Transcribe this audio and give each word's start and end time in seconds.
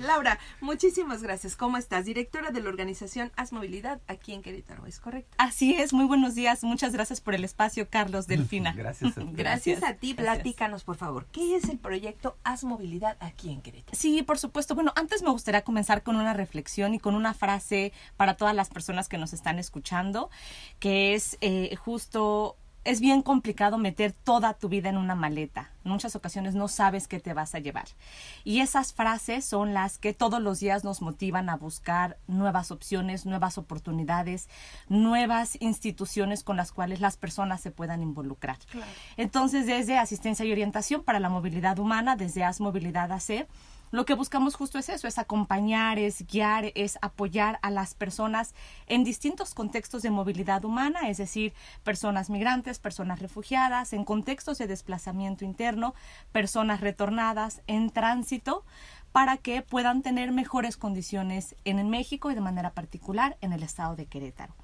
Laura, 0.00 0.38
muchísimas 0.60 1.22
gracias. 1.22 1.56
¿Cómo 1.56 1.76
estás? 1.76 2.04
Directora 2.04 2.50
de 2.50 2.60
la 2.60 2.68
organización 2.68 3.32
Haz 3.36 3.52
Movilidad 3.52 4.00
aquí 4.06 4.32
en 4.32 4.42
Querétaro, 4.42 4.86
¿es 4.86 5.00
correcto? 5.00 5.34
Así 5.38 5.74
es, 5.74 5.92
muy 5.92 6.04
buenos 6.04 6.34
días. 6.34 6.62
Muchas 6.64 6.92
gracias 6.92 7.20
por 7.20 7.34
el 7.34 7.44
espacio, 7.44 7.88
Carlos 7.88 8.26
Delfina. 8.28 8.72
Gracias 8.72 9.16
a 9.16 9.20
ti. 9.20 9.28
Gracias 9.32 9.82
a 9.82 9.94
ti. 9.94 10.14
Platícanos, 10.14 10.84
por 10.84 10.96
favor, 10.96 11.26
¿qué 11.32 11.56
es 11.56 11.68
el 11.68 11.78
proyecto 11.78 12.36
Haz 12.44 12.64
Movilidad 12.64 13.16
aquí 13.20 13.50
en 13.50 13.62
Querétaro? 13.62 13.96
Sí, 13.96 14.22
por 14.22 14.38
supuesto. 14.38 14.74
Bueno, 14.74 14.92
antes 14.96 15.22
me 15.22 15.30
gustaría 15.30 15.62
comenzar 15.62 16.02
con 16.02 16.16
una 16.16 16.34
reflexión 16.34 16.94
y 16.94 16.98
con 16.98 17.14
una 17.14 17.34
frase 17.34 17.92
para 18.16 18.36
todas 18.36 18.54
las 18.54 18.68
personas 18.68 19.08
que 19.08 19.18
nos 19.18 19.32
están 19.32 19.58
escuchando, 19.58 20.30
que 20.78 21.14
es 21.14 21.38
eh, 21.40 21.74
justo 21.76 22.56
es 22.86 23.00
bien 23.00 23.20
complicado 23.20 23.78
meter 23.78 24.12
toda 24.12 24.54
tu 24.54 24.68
vida 24.68 24.88
en 24.88 24.96
una 24.96 25.16
maleta. 25.16 25.70
En 25.84 25.90
muchas 25.90 26.14
ocasiones 26.14 26.54
no 26.54 26.68
sabes 26.68 27.08
qué 27.08 27.18
te 27.18 27.34
vas 27.34 27.54
a 27.54 27.58
llevar. 27.58 27.86
Y 28.44 28.60
esas 28.60 28.92
frases 28.92 29.44
son 29.44 29.74
las 29.74 29.98
que 29.98 30.14
todos 30.14 30.40
los 30.40 30.60
días 30.60 30.84
nos 30.84 31.02
motivan 31.02 31.48
a 31.48 31.56
buscar 31.56 32.16
nuevas 32.28 32.70
opciones, 32.70 33.26
nuevas 33.26 33.58
oportunidades, 33.58 34.48
nuevas 34.88 35.56
instituciones 35.60 36.44
con 36.44 36.56
las 36.56 36.70
cuales 36.70 37.00
las 37.00 37.16
personas 37.16 37.60
se 37.60 37.72
puedan 37.72 38.02
involucrar. 38.02 38.58
Entonces, 39.16 39.66
desde 39.66 39.98
asistencia 39.98 40.44
y 40.44 40.52
orientación 40.52 41.02
para 41.02 41.18
la 41.20 41.28
movilidad 41.28 41.78
humana, 41.80 42.14
desde 42.14 42.44
AS 42.44 42.60
Movilidad 42.60 43.10
AC, 43.10 43.48
lo 43.90 44.04
que 44.04 44.14
buscamos 44.14 44.56
justo 44.56 44.78
es 44.78 44.88
eso, 44.88 45.06
es 45.06 45.18
acompañar, 45.18 45.98
es 45.98 46.26
guiar, 46.26 46.72
es 46.74 46.98
apoyar 47.02 47.58
a 47.62 47.70
las 47.70 47.94
personas 47.94 48.54
en 48.86 49.04
distintos 49.04 49.54
contextos 49.54 50.02
de 50.02 50.10
movilidad 50.10 50.64
humana, 50.64 51.08
es 51.08 51.18
decir, 51.18 51.54
personas 51.84 52.28
migrantes, 52.28 52.78
personas 52.78 53.20
refugiadas, 53.20 53.92
en 53.92 54.04
contextos 54.04 54.58
de 54.58 54.66
desplazamiento 54.66 55.44
interno, 55.44 55.94
personas 56.32 56.80
retornadas, 56.80 57.62
en 57.66 57.90
tránsito, 57.90 58.64
para 59.12 59.36
que 59.36 59.62
puedan 59.62 60.02
tener 60.02 60.32
mejores 60.32 60.76
condiciones 60.76 61.56
en 61.64 61.88
México 61.88 62.30
y 62.30 62.34
de 62.34 62.40
manera 62.40 62.72
particular 62.72 63.38
en 63.40 63.52
el 63.52 63.62
estado 63.62 63.96
de 63.96 64.06
Querétaro. 64.06 64.54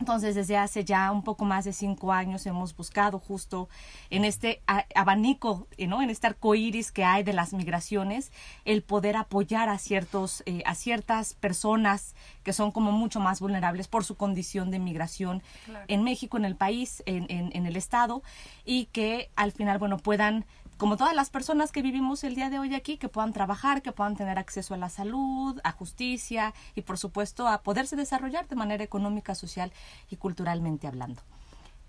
Entonces, 0.00 0.34
desde 0.34 0.56
hace 0.56 0.84
ya 0.84 1.12
un 1.12 1.22
poco 1.22 1.44
más 1.44 1.66
de 1.66 1.74
cinco 1.74 2.12
años 2.12 2.46
hemos 2.46 2.74
buscado 2.74 3.18
justo 3.18 3.68
en 4.08 4.24
este 4.24 4.62
abanico, 4.94 5.68
¿no? 5.78 6.00
en 6.00 6.08
este 6.08 6.26
arco 6.26 6.54
iris 6.54 6.90
que 6.90 7.04
hay 7.04 7.22
de 7.22 7.34
las 7.34 7.52
migraciones, 7.52 8.32
el 8.64 8.82
poder 8.82 9.16
apoyar 9.16 9.68
a, 9.68 9.76
ciertos, 9.76 10.42
eh, 10.46 10.62
a 10.64 10.74
ciertas 10.74 11.34
personas 11.34 12.14
que 12.42 12.54
son 12.54 12.72
como 12.72 12.92
mucho 12.92 13.20
más 13.20 13.40
vulnerables 13.40 13.88
por 13.88 14.04
su 14.04 14.16
condición 14.16 14.70
de 14.70 14.78
migración 14.78 15.42
en 15.86 16.02
México, 16.02 16.38
en 16.38 16.46
el 16.46 16.56
país, 16.56 17.02
en, 17.04 17.26
en, 17.28 17.50
en 17.54 17.66
el 17.66 17.76
Estado, 17.76 18.22
y 18.64 18.86
que 18.86 19.30
al 19.36 19.52
final, 19.52 19.78
bueno, 19.78 19.98
puedan 19.98 20.46
como 20.80 20.96
todas 20.96 21.14
las 21.14 21.28
personas 21.28 21.72
que 21.72 21.82
vivimos 21.82 22.24
el 22.24 22.34
día 22.34 22.48
de 22.48 22.58
hoy 22.58 22.74
aquí, 22.74 22.96
que 22.96 23.10
puedan 23.10 23.34
trabajar, 23.34 23.82
que 23.82 23.92
puedan 23.92 24.16
tener 24.16 24.38
acceso 24.38 24.72
a 24.72 24.78
la 24.78 24.88
salud, 24.88 25.60
a 25.62 25.72
justicia 25.72 26.54
y 26.74 26.80
por 26.80 26.96
supuesto 26.96 27.46
a 27.46 27.60
poderse 27.60 27.96
desarrollar 27.96 28.48
de 28.48 28.56
manera 28.56 28.82
económica, 28.82 29.34
social 29.34 29.74
y 30.08 30.16
culturalmente 30.16 30.86
hablando. 30.86 31.20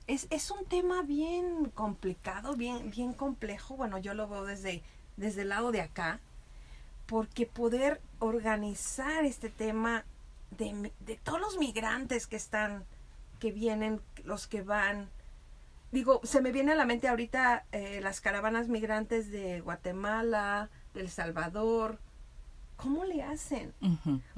Es, 0.08 0.28
es 0.30 0.52
un 0.52 0.66
tema 0.66 1.04
bien 1.04 1.72
complicado, 1.74 2.58
bien, 2.58 2.92
bien 2.92 3.14
complejo. 3.14 3.78
Bueno, 3.78 3.98
yo 3.98 4.14
lo 4.14 4.28
veo 4.28 4.44
desde, 4.44 4.84
desde 5.16 5.44
el 5.44 5.50
lado 5.50 5.72
de 5.72 5.80
acá, 5.80 6.20
porque 7.06 7.46
poder 7.46 8.02
organizar 8.20 9.24
este 9.24 9.48
tema 9.48 10.04
de, 10.58 10.92
de 11.00 11.16
todos 11.16 11.40
los 11.40 11.58
migrantes 11.58 12.28
que 12.28 12.36
están, 12.36 12.84
que 13.40 13.54
vienen, 13.54 14.02
los 14.26 14.48
que 14.48 14.64
van, 14.64 15.08
digo, 15.92 16.22
se 16.24 16.42
me 16.42 16.52
viene 16.52 16.72
a 16.72 16.76
la 16.76 16.86
mente 16.86 17.08
ahorita 17.08 17.66
eh, 17.72 18.00
las 18.02 18.22
caravanas 18.22 18.68
migrantes 18.68 19.32
de 19.32 19.62
Guatemala, 19.62 20.70
de 20.94 21.02
El 21.02 21.10
Salvador. 21.10 22.00
¿Cómo 22.78 23.06
le 23.06 23.22
hacen? 23.22 23.74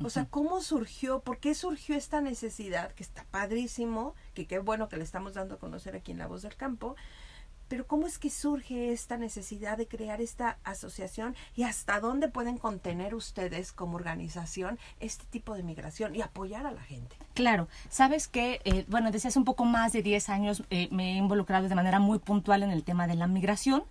O 0.03 0.09
sea, 0.09 0.25
¿cómo 0.25 0.59
surgió? 0.59 1.21
¿Por 1.21 1.37
qué 1.37 1.55
surgió 1.55 1.95
esta 1.95 2.19
necesidad? 2.19 2.91
Que 2.91 3.03
está 3.03 3.23
padrísimo, 3.31 4.15
que 4.33 4.47
qué 4.47 4.59
bueno 4.59 4.89
que 4.89 4.97
le 4.97 5.05
estamos 5.05 5.35
dando 5.35 5.55
a 5.55 5.59
conocer 5.59 5.95
aquí 5.95 6.11
en 6.11 6.17
La 6.17 6.27
Voz 6.27 6.41
del 6.41 6.57
Campo, 6.57 6.97
pero 7.73 7.87
¿cómo 7.87 8.05
es 8.05 8.19
que 8.19 8.29
surge 8.29 8.91
esta 8.91 9.17
necesidad 9.17 9.79
de 9.79 9.87
crear 9.87 10.21
esta 10.21 10.59
asociación 10.63 11.35
y 11.55 11.63
hasta 11.63 11.99
dónde 11.99 12.27
pueden 12.27 12.59
contener 12.59 13.15
ustedes 13.15 13.71
como 13.71 13.95
organización 13.95 14.77
este 14.99 15.25
tipo 15.25 15.55
de 15.55 15.63
migración 15.63 16.15
y 16.15 16.21
apoyar 16.21 16.67
a 16.67 16.71
la 16.71 16.83
gente? 16.83 17.15
Claro, 17.33 17.67
sabes 17.89 18.27
que, 18.27 18.61
eh, 18.63 18.85
bueno, 18.89 19.09
desde 19.09 19.29
hace 19.29 19.39
un 19.39 19.45
poco 19.45 19.65
más 19.65 19.91
de 19.91 20.03
10 20.03 20.29
años 20.29 20.63
eh, 20.69 20.87
me 20.91 21.13
he 21.13 21.15
involucrado 21.15 21.67
de 21.67 21.73
manera 21.73 21.97
muy 21.97 22.19
puntual 22.19 22.61
en 22.61 22.69
el 22.69 22.83
tema 22.83 23.07
de 23.07 23.15
la 23.15 23.25
migración 23.25 23.85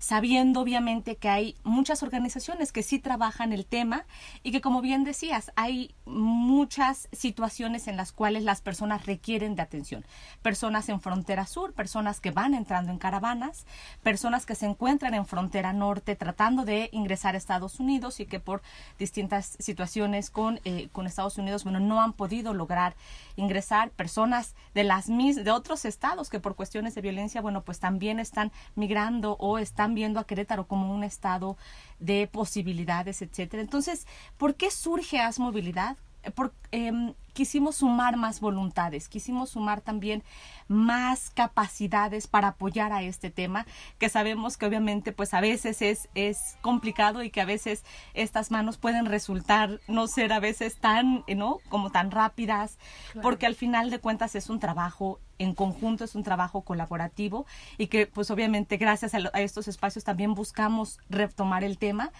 sabiendo 0.00 0.60
obviamente 0.60 1.16
que 1.16 1.28
hay 1.28 1.56
muchas 1.62 2.02
organizaciones 2.02 2.72
que 2.72 2.82
sí 2.82 2.98
trabajan 2.98 3.52
el 3.52 3.66
tema 3.66 4.06
y 4.42 4.50
que 4.50 4.62
como 4.62 4.80
bien 4.80 5.04
decías, 5.04 5.52
hay 5.56 5.94
muchas 6.06 7.08
situaciones 7.12 7.86
en 7.86 7.98
las 7.98 8.10
cuales 8.10 8.42
las 8.42 8.62
personas 8.62 9.04
requieren 9.06 9.54
de 9.54 9.62
atención. 9.62 10.04
Personas 10.42 10.88
en 10.88 11.00
frontera 11.00 11.46
sur, 11.46 11.74
personas 11.74 12.20
que 12.20 12.30
van 12.30 12.54
entrando 12.54 12.90
en 12.90 12.98
caravanas, 12.98 13.66
personas 14.02 14.46
que 14.46 14.54
se 14.54 14.66
encuentran 14.66 15.12
en 15.12 15.26
frontera 15.26 15.74
norte 15.74 16.16
tratando 16.16 16.64
de 16.64 16.88
ingresar 16.92 17.34
a 17.34 17.38
Estados 17.38 17.78
Unidos 17.78 18.20
y 18.20 18.26
que 18.26 18.40
por 18.40 18.62
distintas 18.98 19.56
situaciones 19.58 20.30
con, 20.30 20.60
eh, 20.64 20.88
con 20.92 21.06
Estados 21.06 21.36
Unidos, 21.36 21.62
bueno, 21.64 21.78
no 21.78 22.00
han 22.00 22.14
podido 22.14 22.54
lograr 22.54 22.96
ingresar, 23.36 23.90
personas 23.90 24.54
de 24.74 24.84
las 24.84 25.08
de 25.08 25.50
otros 25.50 25.84
estados 25.84 26.30
que 26.30 26.40
por 26.40 26.56
cuestiones 26.56 26.94
de 26.94 27.02
violencia, 27.02 27.42
bueno, 27.42 27.62
pues 27.62 27.80
también 27.80 28.18
están 28.18 28.50
migrando 28.76 29.36
o 29.38 29.58
están 29.58 29.89
viendo 29.94 30.20
a 30.20 30.26
Querétaro 30.26 30.66
como 30.66 30.94
un 30.94 31.04
estado 31.04 31.56
de 31.98 32.26
posibilidades, 32.26 33.22
etcétera. 33.22 33.62
Entonces, 33.62 34.06
¿por 34.36 34.54
qué 34.54 34.70
surge 34.70 35.20
AS 35.20 35.38
Movilidad? 35.38 35.96
Por, 36.34 36.52
em, 36.70 37.14
quisimos 37.40 37.76
sumar 37.76 38.18
más 38.18 38.38
voluntades, 38.38 39.08
quisimos 39.08 39.48
sumar 39.48 39.80
también 39.80 40.22
más 40.68 41.30
capacidades 41.30 42.26
para 42.26 42.48
apoyar 42.48 42.92
a 42.92 43.02
este 43.02 43.30
tema, 43.30 43.64
que 43.98 44.10
sabemos 44.10 44.58
que 44.58 44.66
obviamente 44.66 45.12
pues 45.12 45.32
a 45.32 45.40
veces 45.40 45.80
es, 45.80 46.10
es 46.14 46.58
complicado 46.60 47.22
y 47.22 47.30
que 47.30 47.40
a 47.40 47.46
veces 47.46 47.82
estas 48.12 48.50
manos 48.50 48.76
pueden 48.76 49.06
resultar 49.06 49.80
no 49.88 50.06
ser 50.06 50.34
a 50.34 50.38
veces 50.38 50.76
tan, 50.76 51.24
¿no? 51.34 51.60
Como 51.70 51.88
tan 51.88 52.10
rápidas, 52.10 52.76
porque 53.22 53.46
al 53.46 53.54
final 53.54 53.88
de 53.88 54.00
cuentas 54.00 54.34
es 54.34 54.50
un 54.50 54.60
trabajo 54.60 55.18
en 55.38 55.54
conjunto, 55.54 56.04
es 56.04 56.14
un 56.14 56.22
trabajo 56.22 56.60
colaborativo 56.60 57.46
y 57.78 57.86
que 57.86 58.06
pues 58.06 58.30
obviamente 58.30 58.76
gracias 58.76 59.14
a, 59.14 59.20
a 59.32 59.40
estos 59.40 59.66
espacios 59.66 60.04
también 60.04 60.34
buscamos 60.34 60.98
retomar 61.08 61.64
el 61.64 61.78
tema 61.78 62.12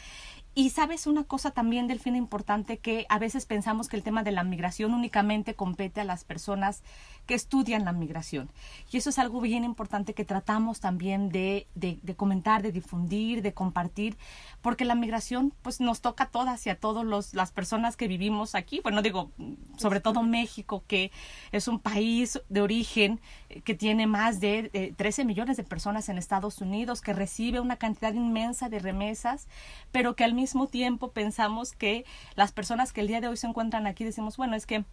y 0.55 0.71
sabes 0.71 1.07
una 1.07 1.25
cosa 1.25 1.53
también, 1.53 1.87
Delfina, 1.87 2.17
importante, 2.17 2.79
que 2.79 3.07
a 3.09 3.19
veces 3.21 3.47
pensamos 3.47 3.89
que 3.89 3.97
el 3.97 4.03
tema 4.03 4.25
de 4.25 4.33
la 4.33 4.43
migración 4.43 4.95
únicamente 4.95 5.55
compete 5.55 6.01
a 6.01 6.05
las 6.05 6.25
personas 6.25 6.83
que 7.27 7.35
estudian 7.35 7.85
la 7.85 7.93
migración. 7.93 8.51
Y 8.91 8.97
eso 8.97 9.11
es 9.11 9.21
algo 9.21 9.41
bien 9.41 9.63
importante 9.63 10.15
que 10.15 10.25
tratamos 10.25 10.81
también 10.81 11.29
de, 11.29 11.69
de, 11.77 12.17
comentar, 12.17 12.63
de 12.63 12.73
difundir, 12.73 13.43
de 13.43 13.55
compartir, 13.55 14.17
porque 14.61 14.85
la 14.85 14.97
migración 14.97 15.55
pues 15.63 15.81
nos 15.81 16.01
toca 16.01 16.25
a 16.25 16.31
todas 16.31 16.67
y 16.67 16.71
a 16.71 16.75
todas 16.75 17.33
las 17.33 17.53
personas 17.53 17.97
que 17.97 18.09
vivimos 18.09 18.57
aquí. 18.57 18.81
Bueno, 18.83 19.03
digo, 19.03 19.31
sobre 19.77 20.01
todo 20.01 20.25
México, 20.25 20.83
que 20.89 21.13
es 21.53 21.69
un 21.69 21.79
país 21.79 22.41
de 22.49 22.61
origen 22.61 23.21
eh, 23.49 23.61
que 23.61 23.75
tiene 23.75 24.09
más 24.09 24.41
de 24.41 24.93
13 24.97 25.25
millones 25.25 25.57
de 25.57 25.63
personas 25.63 26.09
en 26.09 26.19
Estados 26.19 26.61
Unidos, 26.61 27.01
que 27.01 27.13
recibe 27.13 27.61
una 27.61 27.77
cantidad 27.77 28.13
inmensa 28.13 28.69
de 28.69 28.81
remesas, 28.81 29.47
pero 29.93 30.17
que 30.17 30.25
al 30.25 30.35
mismo 30.41 30.67
tiempo 30.67 31.13
pensamos 31.13 31.73
que 31.73 32.05
las 32.35 32.51
personas 32.51 32.93
que 32.93 33.03
el 33.03 33.09
día 33.09 33.21
de 33.21 33.29
hoy 33.29 33.37
se 33.37 33.47
encuentran 33.47 33.87
aquí 33.87 34.05
decimos, 34.05 34.37
bueno, 34.39 34.57
es 34.57 34.67
que 34.67 34.85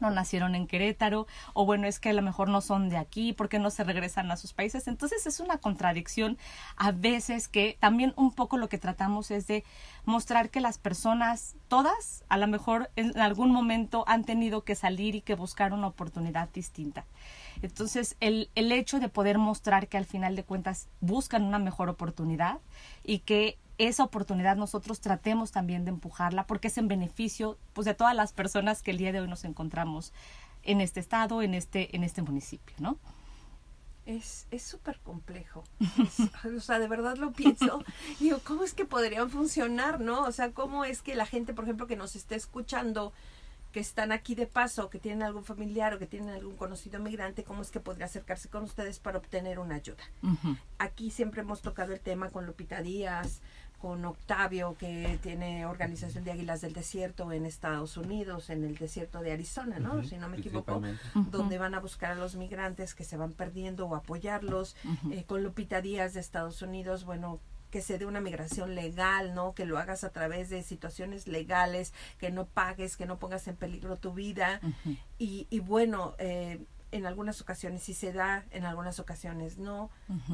no 0.00 0.10
nacieron 0.10 0.54
en 0.54 0.68
Querétaro 0.68 1.26
o 1.54 1.66
bueno 1.66 1.88
es 1.88 1.98
que 1.98 2.10
a 2.10 2.12
lo 2.12 2.22
mejor 2.22 2.48
no 2.48 2.60
son 2.60 2.88
de 2.88 2.96
aquí 2.96 3.32
porque 3.32 3.58
no 3.58 3.70
se 3.70 3.82
regresan 3.82 4.30
a 4.30 4.36
sus 4.36 4.52
países 4.52 4.86
entonces 4.86 5.26
es 5.26 5.40
una 5.40 5.58
contradicción 5.58 6.38
a 6.76 6.92
veces 6.92 7.48
que 7.48 7.76
también 7.80 8.12
un 8.16 8.32
poco 8.32 8.58
lo 8.58 8.68
que 8.68 8.78
tratamos 8.78 9.32
es 9.32 9.48
de 9.48 9.64
mostrar 10.04 10.50
que 10.50 10.60
las 10.60 10.78
personas 10.78 11.56
todas 11.66 12.24
a 12.28 12.36
lo 12.36 12.46
mejor 12.46 12.90
en 12.94 13.18
algún 13.18 13.50
momento 13.50 14.04
han 14.06 14.22
tenido 14.24 14.62
que 14.62 14.76
salir 14.76 15.16
y 15.16 15.20
que 15.20 15.34
buscar 15.34 15.72
una 15.72 15.88
oportunidad 15.88 16.48
distinta 16.50 17.04
entonces 17.62 18.16
el, 18.20 18.50
el 18.54 18.72
hecho 18.72 19.00
de 19.00 19.08
poder 19.08 19.38
mostrar 19.38 19.88
que 19.88 19.96
al 19.96 20.04
final 20.04 20.36
de 20.36 20.44
cuentas 20.44 20.88
buscan 21.00 21.44
una 21.44 21.58
mejor 21.58 21.88
oportunidad 21.88 22.58
y 23.04 23.20
que 23.20 23.58
esa 23.78 24.04
oportunidad 24.04 24.56
nosotros 24.56 25.00
tratemos 25.00 25.52
también 25.52 25.84
de 25.84 25.90
empujarla 25.90 26.46
porque 26.46 26.68
es 26.68 26.78
en 26.78 26.88
beneficio 26.88 27.58
pues 27.72 27.84
de 27.84 27.94
todas 27.94 28.14
las 28.14 28.32
personas 28.32 28.82
que 28.82 28.90
el 28.90 28.98
día 28.98 29.12
de 29.12 29.20
hoy 29.20 29.28
nos 29.28 29.44
encontramos 29.44 30.12
en 30.64 30.80
este 30.80 31.00
estado, 31.00 31.42
en 31.42 31.54
este, 31.54 31.94
en 31.96 32.04
este 32.04 32.22
municipio, 32.22 32.76
¿no? 32.78 32.98
Es 34.04 34.46
súper 34.58 34.98
complejo. 35.00 35.64
o 36.56 36.60
sea, 36.60 36.78
de 36.78 36.88
verdad 36.88 37.18
lo 37.18 37.32
pienso. 37.32 37.84
Digo, 38.20 38.38
¿cómo 38.42 38.64
es 38.64 38.72
que 38.72 38.86
podrían 38.86 39.28
funcionar, 39.28 40.00
no? 40.00 40.22
O 40.22 40.32
sea, 40.32 40.52
¿cómo 40.52 40.86
es 40.86 41.02
que 41.02 41.14
la 41.14 41.26
gente, 41.26 41.52
por 41.52 41.64
ejemplo, 41.64 41.86
que 41.86 41.94
nos 41.94 42.16
esté 42.16 42.34
escuchando, 42.34 43.12
que 43.72 43.80
están 43.80 44.12
aquí 44.12 44.34
de 44.34 44.46
paso, 44.46 44.88
que 44.90 44.98
tienen 44.98 45.22
algún 45.22 45.44
familiar 45.44 45.94
o 45.94 45.98
que 45.98 46.06
tienen 46.06 46.30
algún 46.30 46.56
conocido 46.56 47.00
migrante, 47.00 47.44
cómo 47.44 47.62
es 47.62 47.70
que 47.70 47.80
podría 47.80 48.06
acercarse 48.06 48.48
con 48.48 48.64
ustedes 48.64 48.98
para 48.98 49.18
obtener 49.18 49.58
una 49.58 49.76
ayuda? 49.76 50.02
Aquí 50.78 51.10
siempre 51.10 51.42
hemos 51.42 51.62
tocado 51.62 51.92
el 51.92 52.00
tema 52.00 52.30
con 52.30 52.46
Lupita 52.46 52.82
Díaz, 52.82 53.40
con 53.78 54.04
Octavio, 54.04 54.76
que 54.76 55.18
tiene 55.22 55.64
organización 55.64 56.24
de 56.24 56.32
Águilas 56.32 56.60
del 56.60 56.72
Desierto 56.72 57.32
en 57.32 57.46
Estados 57.46 57.96
Unidos, 57.96 58.50
en 58.50 58.64
el 58.64 58.76
desierto 58.76 59.20
de 59.20 59.32
Arizona, 59.32 59.78
¿no? 59.78 60.02
si 60.02 60.16
no 60.16 60.28
me 60.28 60.38
equivoco, 60.38 60.82
donde 61.14 61.58
van 61.58 61.74
a 61.74 61.80
buscar 61.80 62.12
a 62.12 62.14
los 62.16 62.34
migrantes 62.34 62.94
que 62.94 63.04
se 63.04 63.16
van 63.16 63.32
perdiendo 63.32 63.86
o 63.86 63.94
apoyarlos. 63.94 64.74
Eh, 65.12 65.24
con 65.24 65.44
Lupita 65.44 65.80
Díaz 65.80 66.14
de 66.14 66.20
Estados 66.20 66.60
Unidos, 66.60 67.04
bueno, 67.04 67.40
que 67.70 67.82
se 67.82 67.98
dé 67.98 68.06
una 68.06 68.20
migración 68.20 68.74
legal, 68.74 69.34
¿no? 69.34 69.54
Que 69.54 69.66
lo 69.66 69.78
hagas 69.78 70.04
a 70.04 70.10
través 70.10 70.50
de 70.50 70.62
situaciones 70.62 71.26
legales, 71.26 71.92
que 72.18 72.30
no 72.30 72.46
pagues, 72.46 72.96
que 72.96 73.06
no 73.06 73.18
pongas 73.18 73.48
en 73.48 73.56
peligro 73.56 73.96
tu 73.96 74.12
vida. 74.12 74.60
y, 75.18 75.46
y, 75.50 75.60
bueno, 75.60 76.14
eh, 76.18 76.64
en 76.90 77.06
algunas 77.06 77.40
ocasiones 77.40 77.82
sí 77.82 77.94
se 77.94 78.12
da, 78.12 78.44
en 78.50 78.64
algunas 78.64 78.98
ocasiones 78.98 79.58
no, 79.58 79.90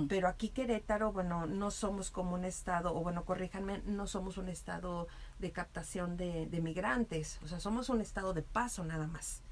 pero 0.09 0.29
aquí 0.29 0.51
Querétaro, 0.51 1.13
bueno, 1.13 1.47
no 1.47 1.71
somos 1.71 2.11
como 2.11 2.35
un 2.35 2.45
estado, 2.45 2.95
o 2.95 3.03
bueno, 3.03 3.25
corríjanme, 3.25 3.83
no 3.87 4.07
somos 4.07 4.39
un 4.39 4.49
estado 4.49 5.09
de 5.41 5.51
captación 5.51 6.17
de, 6.17 6.61
migrantes, 6.63 7.41
o 7.43 7.49
sea, 7.49 7.59
somos 7.61 7.89
un 7.89 8.01
estado 8.01 8.35
de 8.35 8.43
paso 8.43 8.85
nada 8.85 9.07
más. 9.07 9.43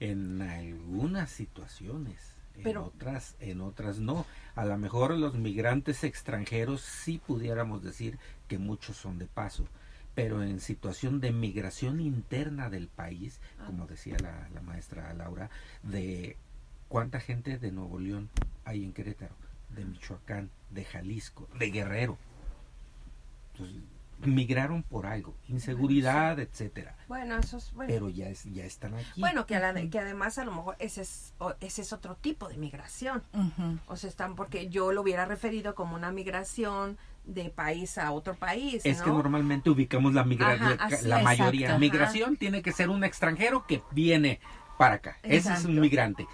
En 0.00 0.40
algunas 0.40 1.30
situaciones, 1.30 2.33
en 2.56 2.76
otras, 2.76 3.36
en 3.40 3.60
otras 3.60 3.98
no. 3.98 4.26
A 4.54 4.64
lo 4.64 4.76
mejor 4.78 5.16
los 5.16 5.34
migrantes 5.34 6.04
extranjeros 6.04 6.80
sí 6.80 7.20
pudiéramos 7.24 7.82
decir 7.82 8.18
que 8.48 8.58
muchos 8.58 8.96
son 8.96 9.18
de 9.18 9.26
paso, 9.26 9.66
pero 10.14 10.42
en 10.42 10.60
situación 10.60 11.20
de 11.20 11.32
migración 11.32 12.00
interna 12.00 12.70
del 12.70 12.88
país, 12.88 13.40
ah. 13.58 13.64
como 13.66 13.86
decía 13.86 14.16
la, 14.20 14.60
maestra 14.62 15.12
Laura, 15.14 15.50
de 15.82 16.36
cuánta 16.88 17.20
gente 17.20 17.58
de 17.58 17.72
Nuevo 17.72 17.98
León 17.98 18.30
hay 18.64 18.84
en 18.84 18.92
Querétaro, 18.92 19.34
de 19.70 19.84
Michoacán, 19.84 20.50
de 20.70 20.84
Jalisco, 20.84 21.48
de 21.58 21.70
Guerrero. 21.70 22.18
Entonces, 23.52 23.82
migraron 24.20 24.82
por 24.82 25.06
algo, 25.06 25.34
inseguridad, 25.48 26.38
etcétera. 26.38 26.96
Bueno, 27.08 27.36
eso 27.36 27.58
es 27.58 27.72
bueno. 27.72 27.92
Pero 27.92 28.08
ya 28.08 28.28
es, 28.28 28.44
ya 28.52 28.64
están 28.64 28.94
aquí. 28.94 29.20
Bueno, 29.20 29.46
que, 29.46 29.88
que 29.90 29.98
además 29.98 30.38
a 30.38 30.44
lo 30.44 30.52
mejor 30.52 30.76
ese 30.78 31.02
es 31.02 31.34
ese 31.60 31.82
es 31.82 31.92
otro 31.92 32.16
tipo 32.16 32.48
de 32.48 32.56
migración. 32.56 33.22
O 33.86 33.96
sea, 33.96 34.10
están 34.10 34.34
porque 34.34 34.68
yo 34.68 34.92
lo 34.92 35.02
hubiera 35.02 35.24
referido 35.24 35.74
como 35.74 35.94
una 35.94 36.12
migración 36.12 36.98
de 37.24 37.50
país 37.50 37.98
a 37.98 38.12
otro 38.12 38.34
país. 38.34 38.84
Es 38.84 39.00
que 39.00 39.10
normalmente 39.10 39.70
ubicamos 39.70 40.14
la 40.14 40.24
migración, 40.24 40.78
la 41.04 41.20
mayoría. 41.20 41.78
Migración 41.78 42.36
tiene 42.36 42.62
que 42.62 42.72
ser 42.72 42.90
un 42.90 43.04
extranjero 43.04 43.66
que 43.66 43.82
viene 43.92 44.40
para 44.78 44.96
acá. 44.96 45.18
Ese 45.22 45.52
es 45.52 45.64
un 45.64 45.80
migrante. 45.80 46.26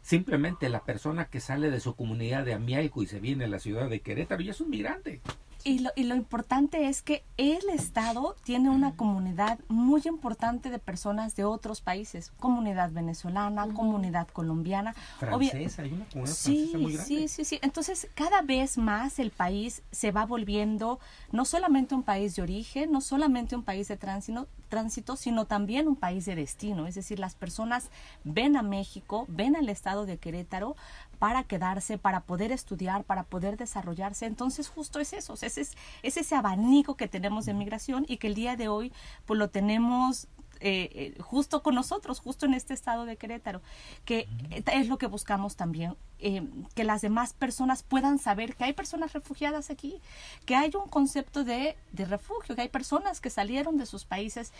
Simplemente 0.00 0.70
la 0.70 0.84
persona 0.84 1.26
que 1.26 1.38
sale 1.40 1.70
de 1.70 1.80
su 1.80 1.94
comunidad 1.94 2.44
de 2.44 2.54
Amialco 2.54 3.02
y 3.02 3.06
se 3.06 3.20
viene 3.20 3.44
a 3.44 3.48
la 3.48 3.58
ciudad 3.58 3.90
de 3.90 4.00
Querétaro 4.00 4.42
ya 4.42 4.52
es 4.52 4.60
un 4.60 4.70
migrante. 4.70 5.20
Y 5.64 5.80
lo, 5.80 5.90
y 5.96 6.04
lo 6.04 6.14
importante 6.14 6.88
es 6.88 7.02
que 7.02 7.24
el 7.36 7.68
Estado 7.70 8.36
tiene 8.44 8.70
una 8.70 8.94
comunidad 8.94 9.58
muy 9.68 10.02
importante 10.06 10.70
de 10.70 10.78
personas 10.78 11.34
de 11.36 11.44
otros 11.44 11.80
países, 11.80 12.32
comunidad 12.38 12.90
venezolana, 12.90 13.66
comunidad 13.74 14.28
colombiana. 14.28 14.94
Francesa, 15.18 15.82
hay 15.82 15.92
una 15.92 16.06
comunidad 16.06 16.34
sí, 16.34 16.70
muy 16.74 16.92
grande. 16.94 17.04
Sí, 17.04 17.28
sí, 17.28 17.44
sí. 17.44 17.58
Entonces, 17.62 18.08
cada 18.14 18.42
vez 18.42 18.78
más 18.78 19.18
el 19.18 19.30
país 19.30 19.82
se 19.90 20.12
va 20.12 20.26
volviendo 20.26 21.00
no 21.32 21.44
solamente 21.44 21.94
un 21.94 22.02
país 22.02 22.36
de 22.36 22.42
origen, 22.42 22.92
no 22.92 23.00
solamente 23.00 23.56
un 23.56 23.62
país 23.62 23.88
de 23.88 23.96
tránsito, 23.96 24.48
tránsito, 24.68 25.16
sino 25.16 25.46
también 25.46 25.88
un 25.88 25.96
país 25.96 26.24
de 26.24 26.34
destino. 26.34 26.86
Es 26.86 26.94
decir, 26.94 27.18
las 27.18 27.34
personas 27.34 27.90
ven 28.24 28.56
a 28.56 28.62
México, 28.62 29.24
ven 29.28 29.56
al 29.56 29.68
estado 29.68 30.06
de 30.06 30.18
Querétaro 30.18 30.76
para 31.18 31.44
quedarse, 31.44 31.98
para 31.98 32.20
poder 32.20 32.52
estudiar, 32.52 33.04
para 33.04 33.24
poder 33.24 33.56
desarrollarse. 33.56 34.26
Entonces, 34.26 34.68
justo 34.68 35.00
es 35.00 35.12
eso, 35.12 35.34
es, 35.40 35.58
es, 35.58 35.76
ese 36.02 36.34
abanico 36.34 36.96
que 36.96 37.08
tenemos 37.08 37.46
de 37.46 37.54
migración 37.54 38.04
y 38.08 38.18
que 38.18 38.28
el 38.28 38.34
día 38.34 38.56
de 38.56 38.68
hoy 38.68 38.92
pues 39.26 39.38
lo 39.38 39.48
tenemos 39.48 40.28
eh, 40.60 41.14
eh, 41.16 41.22
justo 41.22 41.62
con 41.62 41.74
nosotros, 41.74 42.20
justo 42.20 42.46
en 42.46 42.54
este 42.54 42.74
estado 42.74 43.04
de 43.04 43.16
Querétaro, 43.16 43.62
que 44.04 44.28
es 44.50 44.88
lo 44.88 44.98
que 44.98 45.06
buscamos 45.06 45.56
también, 45.56 45.96
eh, 46.18 46.42
que 46.74 46.84
las 46.84 47.00
demás 47.00 47.32
personas 47.32 47.82
puedan 47.82 48.18
saber 48.18 48.56
que 48.56 48.64
hay 48.64 48.72
personas 48.72 49.12
refugiadas 49.12 49.70
aquí, 49.70 50.00
que 50.46 50.56
hay 50.56 50.70
un 50.74 50.88
concepto 50.88 51.44
de, 51.44 51.76
de 51.92 52.04
refugio, 52.04 52.56
que 52.56 52.62
hay 52.62 52.68
personas 52.68 53.20
que 53.20 53.30
salieron 53.30 53.76
de 53.76 53.86
sus 53.86 54.04
países 54.04 54.52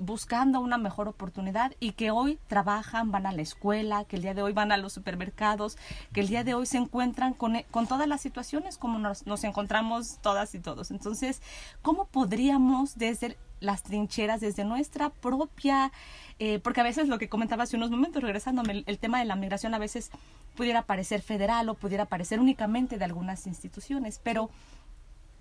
buscando 0.00 0.60
una 0.60 0.78
mejor 0.78 1.08
oportunidad 1.08 1.72
y 1.80 1.92
que 1.92 2.10
hoy 2.10 2.38
trabajan, 2.48 3.10
van 3.10 3.26
a 3.26 3.32
la 3.32 3.42
escuela, 3.42 4.04
que 4.04 4.16
el 4.16 4.22
día 4.22 4.34
de 4.34 4.42
hoy 4.42 4.52
van 4.52 4.72
a 4.72 4.76
los 4.76 4.92
supermercados, 4.92 5.78
que 6.12 6.20
el 6.20 6.28
día 6.28 6.44
de 6.44 6.54
hoy 6.54 6.66
se 6.66 6.76
encuentran 6.76 7.32
con, 7.32 7.62
con 7.70 7.86
todas 7.86 8.06
las 8.06 8.20
situaciones 8.20 8.76
como 8.76 8.98
nos, 8.98 9.26
nos 9.26 9.44
encontramos 9.44 10.18
todas 10.20 10.54
y 10.54 10.60
todos. 10.60 10.90
Entonces, 10.90 11.40
¿cómo 11.82 12.06
podríamos 12.06 12.98
desde 12.98 13.36
las 13.60 13.82
trincheras 13.82 14.40
desde 14.40 14.64
nuestra 14.64 15.10
propia, 15.10 15.92
eh, 16.38 16.58
porque 16.58 16.80
a 16.80 16.84
veces 16.84 17.08
lo 17.08 17.18
que 17.18 17.28
comentaba 17.28 17.64
hace 17.64 17.76
unos 17.76 17.90
momentos, 17.90 18.22
regresándome, 18.22 18.72
el, 18.72 18.84
el, 18.86 18.98
tema 18.98 19.18
de 19.18 19.26
la 19.26 19.36
migración 19.36 19.74
a 19.74 19.78
veces 19.78 20.10
pudiera 20.56 20.82
parecer 20.82 21.22
federal 21.22 21.68
o 21.68 21.74
pudiera 21.74 22.06
parecer 22.06 22.40
únicamente 22.40 22.98
de 22.98 23.04
algunas 23.04 23.46
instituciones, 23.46 24.20
pero 24.22 24.50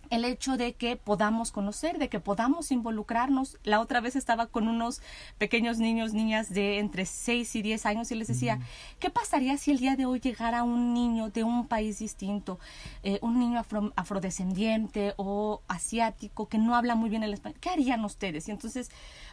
el 0.09 0.25
hecho 0.25 0.57
de 0.57 0.73
que 0.73 0.95
podamos 0.95 1.51
conocer, 1.51 1.97
de 1.97 2.09
que 2.09 2.19
podamos 2.19 2.71
involucrarnos. 2.71 3.57
La 3.63 3.79
otra 3.79 4.01
vez 4.01 4.15
estaba 4.15 4.47
con 4.47 4.67
unos 4.67 5.01
pequeños 5.37 5.77
niños, 5.77 6.13
niñas 6.13 6.49
de 6.49 6.79
entre 6.79 7.05
6 7.05 7.55
y 7.55 7.61
10 7.61 7.85
años 7.85 8.11
y 8.11 8.15
les 8.15 8.27
decía, 8.27 8.59
¿qué 8.99 9.09
pasaría 9.09 9.57
si 9.57 9.71
el 9.71 9.79
día 9.79 9.95
de 9.95 10.05
hoy 10.05 10.19
llegara 10.19 10.63
un 10.63 10.93
niño 10.93 11.29
de 11.29 11.43
un 11.43 11.67
país 11.67 11.99
distinto, 11.99 12.59
eh, 13.03 13.19
un 13.21 13.39
niño 13.39 13.63
afrodescendiente 13.95 15.13
o 15.17 15.61
asiático 15.67 16.47
que 16.47 16.57
no 16.57 16.75
habla 16.75 16.95
muy 16.95 17.09
bien 17.09 17.23
el 17.23 17.33
español? 17.33 17.59
¿Qué 17.59 17.69
harían 17.69 18.03
ustedes? 18.05 18.47
Y 18.47 18.51
entonces 18.51 18.89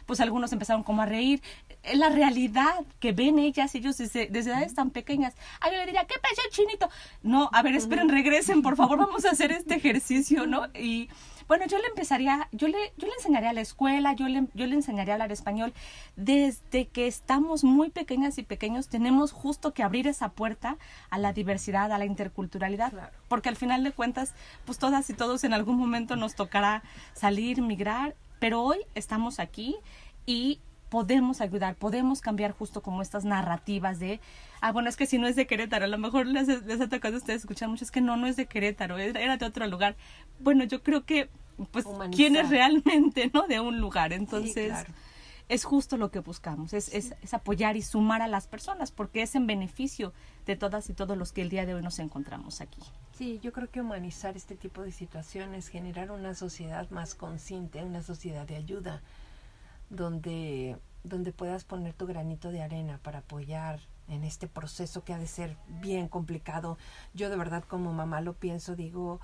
pues 0.07 0.21
algunos 0.21 0.51
empezaron 0.53 0.81
como 0.83 1.03
a 1.03 1.05
reír. 1.05 1.43
Es 1.83 1.97
la 1.97 2.09
realidad 2.09 2.85
que 2.99 3.11
ven 3.11 3.37
ellas, 3.37 3.75
ellos 3.75 3.97
desde, 3.97 4.27
desde 4.27 4.51
edades 4.51 4.73
tan 4.73 4.89
pequeñas. 4.89 5.35
Ay, 5.59 5.73
yo 5.73 5.77
le 5.77 5.85
diría, 5.85 6.05
¿qué 6.05 6.15
pasó, 6.19 6.41
chinito? 6.49 6.89
No, 7.21 7.49
a 7.53 7.61
ver, 7.61 7.75
esperen, 7.75 8.09
regresen, 8.09 8.61
por 8.61 8.75
favor, 8.75 8.97
vamos 8.97 9.25
a 9.25 9.31
hacer 9.31 9.51
este 9.51 9.75
ejercicio, 9.75 10.47
¿no? 10.47 10.66
Y 10.75 11.09
bueno, 11.47 11.65
yo 11.67 11.77
le 11.77 11.87
empezaría, 11.87 12.49
yo 12.51 12.67
le, 12.67 12.77
yo 12.97 13.07
le 13.07 13.13
enseñaría 13.13 13.51
a 13.51 13.53
la 13.53 13.61
escuela, 13.61 14.13
yo 14.13 14.27
le, 14.27 14.47
yo 14.53 14.65
le 14.67 14.75
enseñaría 14.75 15.13
a 15.13 15.15
hablar 15.15 15.31
español. 15.31 15.73
Desde 16.15 16.87
que 16.87 17.07
estamos 17.07 17.63
muy 17.63 17.89
pequeñas 17.89 18.37
y 18.37 18.43
pequeños, 18.43 18.87
tenemos 18.87 19.31
justo 19.31 19.73
que 19.73 19.83
abrir 19.83 20.07
esa 20.07 20.29
puerta 20.29 20.77
a 21.09 21.17
la 21.17 21.33
diversidad, 21.33 21.91
a 21.91 21.97
la 21.97 22.05
interculturalidad, 22.05 23.11
porque 23.27 23.49
al 23.49 23.55
final 23.55 23.83
de 23.83 23.91
cuentas, 23.91 24.33
pues 24.65 24.77
todas 24.77 25.09
y 25.09 25.13
todos 25.13 25.43
en 25.43 25.53
algún 25.53 25.77
momento 25.77 26.15
nos 26.15 26.35
tocará 26.35 26.83
salir, 27.13 27.61
migrar 27.61 28.15
pero 28.39 28.61
hoy 28.61 28.77
estamos 28.95 29.39
aquí 29.39 29.75
y 30.25 30.59
podemos 30.89 31.41
ayudar, 31.41 31.75
podemos 31.75 32.21
cambiar 32.21 32.51
justo 32.51 32.81
como 32.81 33.01
estas 33.01 33.25
narrativas 33.25 33.99
de, 33.99 34.19
ah, 34.61 34.71
bueno, 34.71 34.89
es 34.89 34.97
que 34.97 35.05
si 35.05 35.17
no 35.17 35.27
es 35.27 35.35
de 35.35 35.47
Querétaro, 35.47 35.85
a 35.85 35.89
lo 35.89 35.97
mejor 35.97 36.27
les, 36.27 36.47
les 36.47 36.81
ha 36.81 36.89
tocado 36.89 37.15
a 37.15 37.17
ustedes 37.17 37.41
escuchar 37.41 37.69
mucho, 37.69 37.83
es 37.83 37.91
que 37.91 38.01
no, 38.01 38.17
no 38.17 38.27
es 38.27 38.35
de 38.35 38.45
Querétaro, 38.45 38.97
era 38.97 39.37
de 39.37 39.45
otro 39.45 39.67
lugar. 39.67 39.95
Bueno, 40.39 40.63
yo 40.63 40.83
creo 40.83 41.05
que, 41.05 41.29
pues, 41.71 41.85
¿quién 42.15 42.35
es 42.35 42.49
realmente, 42.49 43.31
no? 43.33 43.47
De 43.47 43.59
un 43.59 43.79
lugar. 43.79 44.13
Entonces, 44.13 44.73
es 45.49 45.63
justo 45.63 45.97
lo 45.97 46.11
que 46.11 46.19
buscamos, 46.19 46.73
es, 46.73 46.93
es, 46.93 47.15
es, 47.21 47.33
apoyar 47.33 47.77
y 47.77 47.81
sumar 47.81 48.21
a 48.21 48.27
las 48.27 48.47
personas, 48.47 48.91
porque 48.91 49.21
es 49.21 49.33
en 49.35 49.47
beneficio 49.47 50.13
de 50.45 50.55
todas 50.57 50.89
y 50.89 50.93
todos 50.93 51.17
los 51.17 51.31
que 51.31 51.41
el 51.41 51.49
día 51.49 51.65
de 51.65 51.73
hoy 51.73 51.81
nos 51.81 51.99
encontramos 51.99 52.59
aquí. 52.59 52.81
Sí, 53.13 53.39
yo 53.41 53.53
creo 53.53 53.69
que 53.69 53.81
humanizar 53.81 54.35
este 54.35 54.55
tipo 54.55 54.81
de 54.81 54.91
situaciones, 54.91 55.69
generar 55.69 56.11
una 56.11 56.35
sociedad 56.35 56.89
más 56.89 57.15
consciente, 57.15 57.83
una 57.83 58.03
sociedad 58.03 58.45
de 58.45 58.57
ayuda, 58.57 59.01
donde, 59.89 60.77
donde 61.03 61.31
puedas 61.31 61.63
poner 61.63 61.93
tu 61.93 62.07
granito 62.07 62.51
de 62.51 62.61
arena 62.61 62.99
para 63.01 63.19
apoyar 63.19 63.79
en 64.07 64.23
este 64.23 64.47
proceso 64.47 65.03
que 65.03 65.13
ha 65.13 65.17
de 65.17 65.27
ser 65.27 65.57
bien 65.67 66.07
complicado. 66.07 66.77
Yo 67.13 67.29
de 67.29 67.37
verdad 67.37 67.63
como 67.63 67.93
mamá 67.93 68.21
lo 68.21 68.33
pienso, 68.33 68.75
digo, 68.75 69.19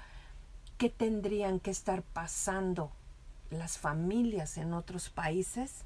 ¿qué 0.78 0.90
tendrían 0.90 1.60
que 1.60 1.72
estar 1.72 2.02
pasando 2.02 2.92
las 3.50 3.78
familias 3.78 4.58
en 4.58 4.74
otros 4.74 5.10
países 5.10 5.86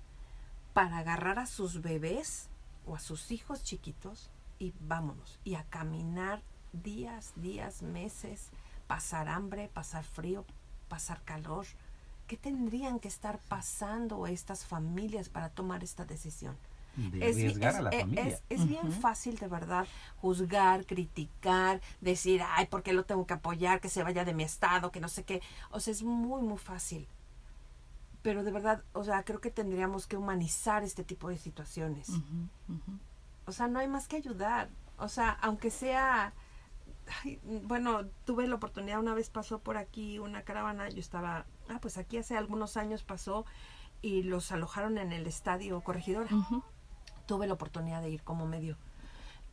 para 0.74 1.00
agarrar 1.00 1.40
a 1.40 1.46
sus 1.46 1.82
bebés 1.82 2.50
o 2.86 2.96
a 2.96 3.00
sus 3.00 3.32
hijos 3.32 3.64
chiquitos 3.64 4.30
y 4.60 4.74
vámonos, 4.80 5.40
y 5.44 5.56
a 5.56 5.64
caminar 5.64 6.42
días, 6.74 7.34
días, 7.36 7.82
meses, 7.82 8.50
pasar 8.88 9.28
hambre, 9.30 9.70
pasar 9.74 10.04
frío, 10.04 10.46
pasar 10.88 11.22
calor. 11.24 11.66
¿Qué 12.28 12.38
tendrían 12.38 13.00
que 13.00 13.08
estar 13.08 13.40
pasando 13.48 14.28
estas 14.28 14.66
familias 14.66 15.30
para 15.30 15.50
tomar 15.50 15.84
esta 15.84 16.06
decisión? 16.06 16.58
Es, 17.20 17.38
es, 18.50 18.68
bien 18.68 18.92
fácil 18.92 19.38
de 19.38 19.48
verdad 19.48 19.88
juzgar, 20.18 20.86
criticar, 20.86 21.82
decir, 22.02 22.42
ay, 22.46 22.66
¿por 22.68 22.84
qué 22.84 22.94
lo 22.94 23.06
tengo 23.06 23.26
que 23.26 23.34
apoyar? 23.34 23.80
Que 23.80 23.90
se 23.90 24.04
vaya 24.04 24.26
de 24.26 24.34
mi 24.34 24.44
estado, 24.44 24.92
que 24.92 25.00
no 25.00 25.08
sé 25.08 25.24
qué. 25.24 25.42
O 25.70 25.80
sea, 25.80 25.92
es 25.92 26.04
muy, 26.04 26.42
muy 26.42 26.58
fácil. 26.58 27.08
Pero 28.22 28.44
de 28.44 28.52
verdad, 28.52 28.84
o 28.94 29.04
sea, 29.04 29.24
creo 29.24 29.40
que 29.40 29.52
tendríamos 29.52 30.08
que 30.08 30.18
humanizar 30.18 30.84
este 30.84 31.04
tipo 31.04 31.30
de 31.30 31.38
situaciones. 31.38 32.10
O 33.46 33.52
sea, 33.52 33.68
no 33.68 33.80
hay 33.80 33.88
más 33.88 34.08
que 34.08 34.18
ayudar. 34.18 34.70
O 34.98 35.08
sea, 35.08 35.30
aunque 35.42 35.70
sea 35.70 36.34
bueno, 37.64 38.06
tuve 38.26 38.48
la 38.48 38.56
oportunidad, 38.56 39.00
una 39.00 39.14
vez 39.14 39.30
pasó 39.30 39.60
por 39.60 39.78
aquí 39.78 40.20
una 40.20 40.42
caravana, 40.44 40.90
yo 40.90 41.00
estaba, 41.00 41.46
ah, 41.70 41.80
pues 41.82 41.98
aquí 41.98 42.18
hace 42.18 42.36
algunos 42.36 42.78
años 42.78 43.04
pasó 43.04 43.46
y 44.02 44.24
los 44.24 44.52
alojaron 44.52 44.98
en 44.98 45.12
el 45.12 45.26
estadio 45.28 45.82
Corregidora. 45.82 46.30
Tuve 47.28 47.46
la 47.46 47.54
oportunidad 47.54 48.02
de 48.02 48.10
ir 48.10 48.24
como 48.24 48.48
medio. 48.48 48.78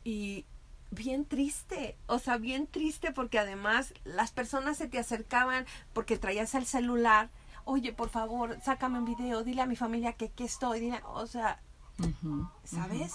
Y 0.03 0.45
bien 0.91 1.25
triste, 1.25 1.95
o 2.07 2.19
sea, 2.19 2.37
bien 2.37 2.67
triste 2.67 3.11
porque 3.11 3.37
además 3.37 3.93
las 4.03 4.31
personas 4.31 4.77
se 4.77 4.87
te 4.87 4.97
acercaban 4.97 5.65
porque 5.93 6.17
traías 6.17 6.55
el 6.55 6.65
celular, 6.65 7.29
oye, 7.65 7.93
por 7.93 8.09
favor, 8.09 8.57
sácame 8.63 8.99
un 8.99 9.05
video, 9.05 9.43
dile 9.43 9.61
a 9.61 9.65
mi 9.65 9.75
familia 9.75 10.13
que 10.13 10.25
aquí 10.25 10.43
estoy, 10.43 10.79
dile, 10.79 11.01
o 11.05 11.27
sea, 11.27 11.59
¿sabes? 12.63 13.13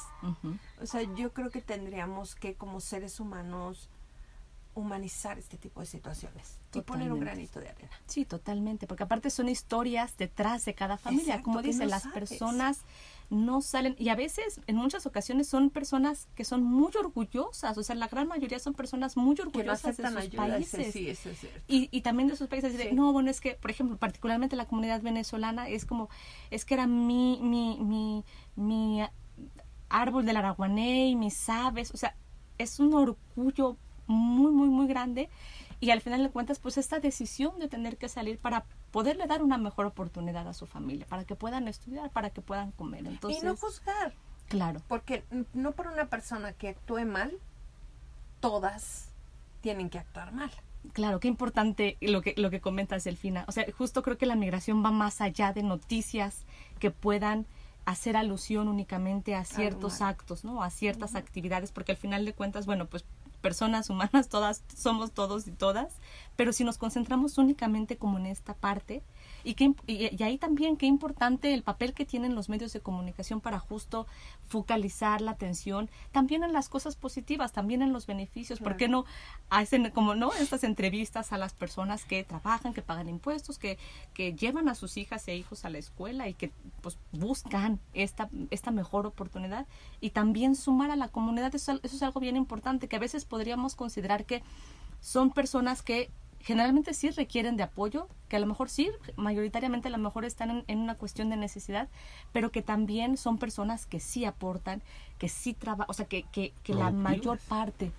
O 0.81 0.87
sea, 0.87 1.03
yo 1.15 1.33
creo 1.33 1.51
que 1.51 1.63
tendríamos 1.63 2.35
que 2.35 2.55
como 2.55 2.81
seres 2.81 3.19
humanos 3.21 3.89
humanizar 4.75 5.39
este 5.39 5.57
tipo 5.57 5.81
de 5.81 5.87
situaciones 5.87 6.59
y 6.73 6.81
poner 6.83 7.13
un 7.13 7.21
granito 7.21 7.61
de 7.61 7.69
arena. 7.69 7.91
Sí, 8.07 8.25
totalmente, 8.25 8.87
porque 8.87 9.03
aparte 9.03 9.31
son 9.31 9.49
historias 9.49 10.17
detrás 10.17 10.65
de 10.65 10.75
cada 10.75 10.97
familia, 10.97 11.43
como 11.43 11.63
dice, 11.63 11.87
las 11.87 12.07
personas 12.09 12.81
no 13.31 13.63
salen 13.63 13.95
y 13.97 14.09
a 14.09 14.17
veces 14.17 14.61
en 14.67 14.77
muchas 14.77 15.07
ocasiones 15.07 15.49
son 15.49 15.71
personas 15.71 16.29
que 16.35 16.45
son 16.45 16.65
muy 16.65 16.91
orgullosas, 16.99 17.79
o 17.79 17.83
sea, 17.83 17.95
la 17.95 18.09
gran 18.09 18.27
mayoría 18.27 18.59
son 18.59 18.75
personas 18.75 19.17
muy 19.17 19.37
orgullosas 19.41 19.97
de 19.97 20.09
sus 20.09 20.29
países. 20.35 20.93
Sí, 20.93 21.09
eso 21.09 21.31
es 21.31 21.39
cierto. 21.39 21.61
Y, 21.69 21.89
y 21.93 22.01
también 22.03 22.29
de 22.29 22.37
sus 22.37 22.49
países. 22.49 22.93
no, 22.93 23.13
bueno, 23.13 23.31
es 23.31 23.41
que, 23.41 23.55
por 23.55 23.71
ejemplo, 23.71 23.97
particularmente 23.97 24.57
la 24.57 24.67
comunidad 24.67 25.01
venezolana 25.01 25.69
es 25.69 25.87
como, 25.87 26.11
es 26.51 26.65
que 26.65 26.75
era 26.75 26.89
mi, 26.89 27.39
mi, 27.41 27.79
mi, 27.79 28.25
mi 28.57 29.01
árbol 29.89 30.27
del 30.27 30.37
araguané 30.37 31.09
y 31.09 31.17
mis 31.17 31.49
aves, 31.49 31.93
o 31.93 31.97
sea, 31.97 32.17
es 32.59 32.81
un 32.81 32.93
orgullo 32.95 33.77
muy, 34.07 34.51
muy, 34.51 34.69
muy 34.69 34.89
grande 34.89 35.31
y 35.81 35.91
al 35.91 36.03
final 36.03 36.23
de 36.23 36.31
cuentas, 36.31 36.59
pues 36.59 36.77
esta 36.77 37.01
decisión 37.01 37.59
de 37.59 37.69
tener 37.69 37.97
que 37.97 38.09
salir 38.09 38.39
para 38.39 38.67
poderle 38.91 39.27
dar 39.27 39.43
una 39.43 39.57
mejor 39.57 39.87
oportunidad 39.87 40.47
a 40.47 40.53
su 40.53 40.67
familia, 40.67 41.07
para 41.07 41.25
que 41.25 41.37
puedan 41.37 41.69
estudiar, 41.69 42.11
para 42.11 42.31
que 42.31 42.43
puedan 42.43 42.71
comer. 42.73 43.07
Entonces, 43.07 43.43
y 43.43 43.47
no 43.47 43.57
juzgar. 43.57 44.15
Claro. 44.49 44.83
Porque 44.89 45.25
no 45.55 45.73
por 45.73 45.87
una 45.87 46.07
persona 46.11 46.53
que 46.53 46.69
actúe 46.69 47.07
mal, 47.07 47.33
todas 48.41 49.09
tienen 49.63 49.89
que 49.89 49.99
actuar 49.99 50.33
mal. 50.33 50.51
Claro, 50.93 51.21
qué 51.21 51.29
importante 51.29 51.97
lo 52.01 52.21
que, 52.21 52.35
lo 52.37 52.51
que 52.51 52.61
comentas, 52.61 53.05
Delfina. 53.05 53.45
O 53.49 53.53
sea, 53.53 53.65
justo 53.77 54.03
creo 54.03 54.19
que 54.19 54.27
la 54.27 54.35
migración 54.35 54.85
va 54.85 54.91
más 54.91 55.21
allá 55.21 55.53
de 55.53 55.63
noticias 55.63 56.45
que 56.79 56.91
puedan 56.91 57.47
hacer 57.85 58.17
alusión 58.17 58.69
únicamente 58.69 59.35
a 59.35 59.45
ciertos 59.45 60.01
actos, 60.01 60.45
¿no? 60.45 60.63
A 60.63 60.71
ciertas 60.71 61.15
actividades, 61.15 61.73
porque 61.73 61.93
al 61.93 61.99
final 61.99 62.25
de 62.25 62.35
cuentas, 62.35 62.67
bueno, 62.67 62.87
pues 62.87 63.05
personas 63.41 63.91
humanas, 63.91 64.29
todas 64.31 64.63
somos 64.77 65.13
todos 65.13 65.47
y 65.47 65.53
todas, 65.53 65.95
pero 66.37 66.53
si 66.53 66.65
nos 66.65 66.79
concentramos 66.79 67.39
únicamente 67.39 67.97
como 67.97 68.19
en 68.19 68.27
esta 68.27 68.55
parte, 68.55 69.03
y, 69.45 69.55
que, 69.55 69.75
y, 69.87 70.23
ahí 70.23 70.39
también 70.39 70.77
qué 70.77 70.87
importante 70.87 71.55
el 71.55 71.63
papel 71.63 71.95
que 71.95 72.05
tienen 72.05 72.35
los 72.35 72.49
medios 72.49 72.73
de 72.73 72.81
comunicación 72.81 73.41
para 73.41 73.59
justo 73.59 74.07
focalizar 74.47 75.21
la 75.21 75.33
atención 75.33 75.91
también 76.13 76.45
en 76.45 76.53
las 76.53 76.69
cosas 76.69 76.97
positivas, 76.97 77.53
también 77.53 77.83
en 77.83 77.93
los 77.93 78.07
beneficios. 78.07 78.61
¿Por 78.61 78.77
qué 78.77 78.89
no 78.89 79.05
hacen 79.49 79.91
como 79.91 80.15
no 80.15 80.33
estas 80.35 80.65
entrevistas 80.65 81.33
a 81.33 81.39
las 81.39 81.55
personas 81.55 82.05
que 82.05 82.25
trabajan, 82.25 82.75
que 82.75 82.83
pagan 82.83 83.09
impuestos, 83.09 83.59
que, 83.59 83.79
que 84.15 84.35
llevan 84.35 84.69
a 84.69 84.75
sus 84.75 84.97
hijas 84.97 85.27
e 85.29 85.37
hijos 85.37 85.65
a 85.65 85.71
la 85.71 85.79
escuela 85.79 86.29
y 86.29 86.35
que 86.35 86.53
pues 86.81 86.99
buscan 87.13 87.81
esta, 87.95 88.29
esta 88.51 88.71
mejor 88.71 89.07
oportunidad 89.07 89.67
y 90.01 90.11
también 90.11 90.57
sumar 90.57 90.91
a 90.91 90.97
la 90.97 91.09
comunidad? 91.09 91.55
eso 91.55 91.81
es 91.83 92.03
algo 92.03 92.21
bien 92.21 92.37
importante 92.37 92.89
que 92.89 92.97
a 92.97 93.01
veces 93.01 93.25
podríamos 93.25 93.75
considerar 93.75 94.25
que 94.25 94.43
son 95.01 95.31
personas 95.31 95.83
que 95.83 96.11
generalmente 96.43 96.95
sí 96.95 97.11
requieren 97.11 97.57
de 97.57 97.63
apoyo, 97.63 98.09
que 98.29 98.37
a 98.37 98.41
lo 98.41 98.47
mejor 98.47 98.69
sí, 98.69 98.91
mayoritariamente 99.17 99.89
a 99.89 99.91
lo 99.91 99.99
mejor 99.99 100.25
están 100.25 100.65
en, 100.67 100.79
una 100.79 100.95
cuestión 100.97 101.31
de 101.31 101.37
necesidad, 101.37 101.89
pero 102.33 102.51
que 102.51 102.63
también 102.63 103.17
son 103.17 103.39
personas 103.39 103.87
que 103.87 104.01
sí 104.01 104.25
aportan, 104.25 104.83
que 105.19 105.29
sí 105.29 105.55
trabajan, 105.55 105.91
o 105.91 105.95
sea, 105.95 106.07
que, 106.07 106.23
que, 106.25 106.53
que 106.63 106.75
la 106.75 106.91
mayor 106.91 107.39
parte, 107.39 107.93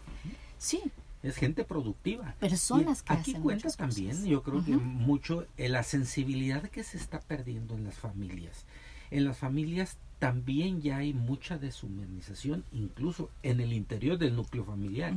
sí. 0.57 0.81
Es 1.23 1.35
gente 1.35 1.63
productiva. 1.63 2.33
Personas 2.39 3.03
que 3.03 3.13
Aquí 3.13 3.33
cuenta 3.35 3.69
también, 3.69 4.25
yo 4.25 4.41
creo 4.41 4.65
que 4.65 4.71
mucho, 4.71 5.45
eh, 5.57 5.69
la 5.69 5.83
sensibilidad 5.83 6.63
que 6.63 6.83
se 6.83 6.97
está 6.97 7.19
perdiendo 7.19 7.75
en 7.75 7.83
las 7.83 7.93
familias. 7.93 8.65
En 9.11 9.25
las 9.25 9.37
familias 9.37 9.97
también 10.17 10.81
ya 10.81 10.97
hay 10.97 11.13
mucha 11.13 11.59
deshumanización, 11.59 12.63
incluso 12.71 13.29
en 13.43 13.59
el 13.59 13.73
interior 13.73 14.17
del 14.17 14.35
núcleo 14.35 14.63
familiar. 14.63 15.13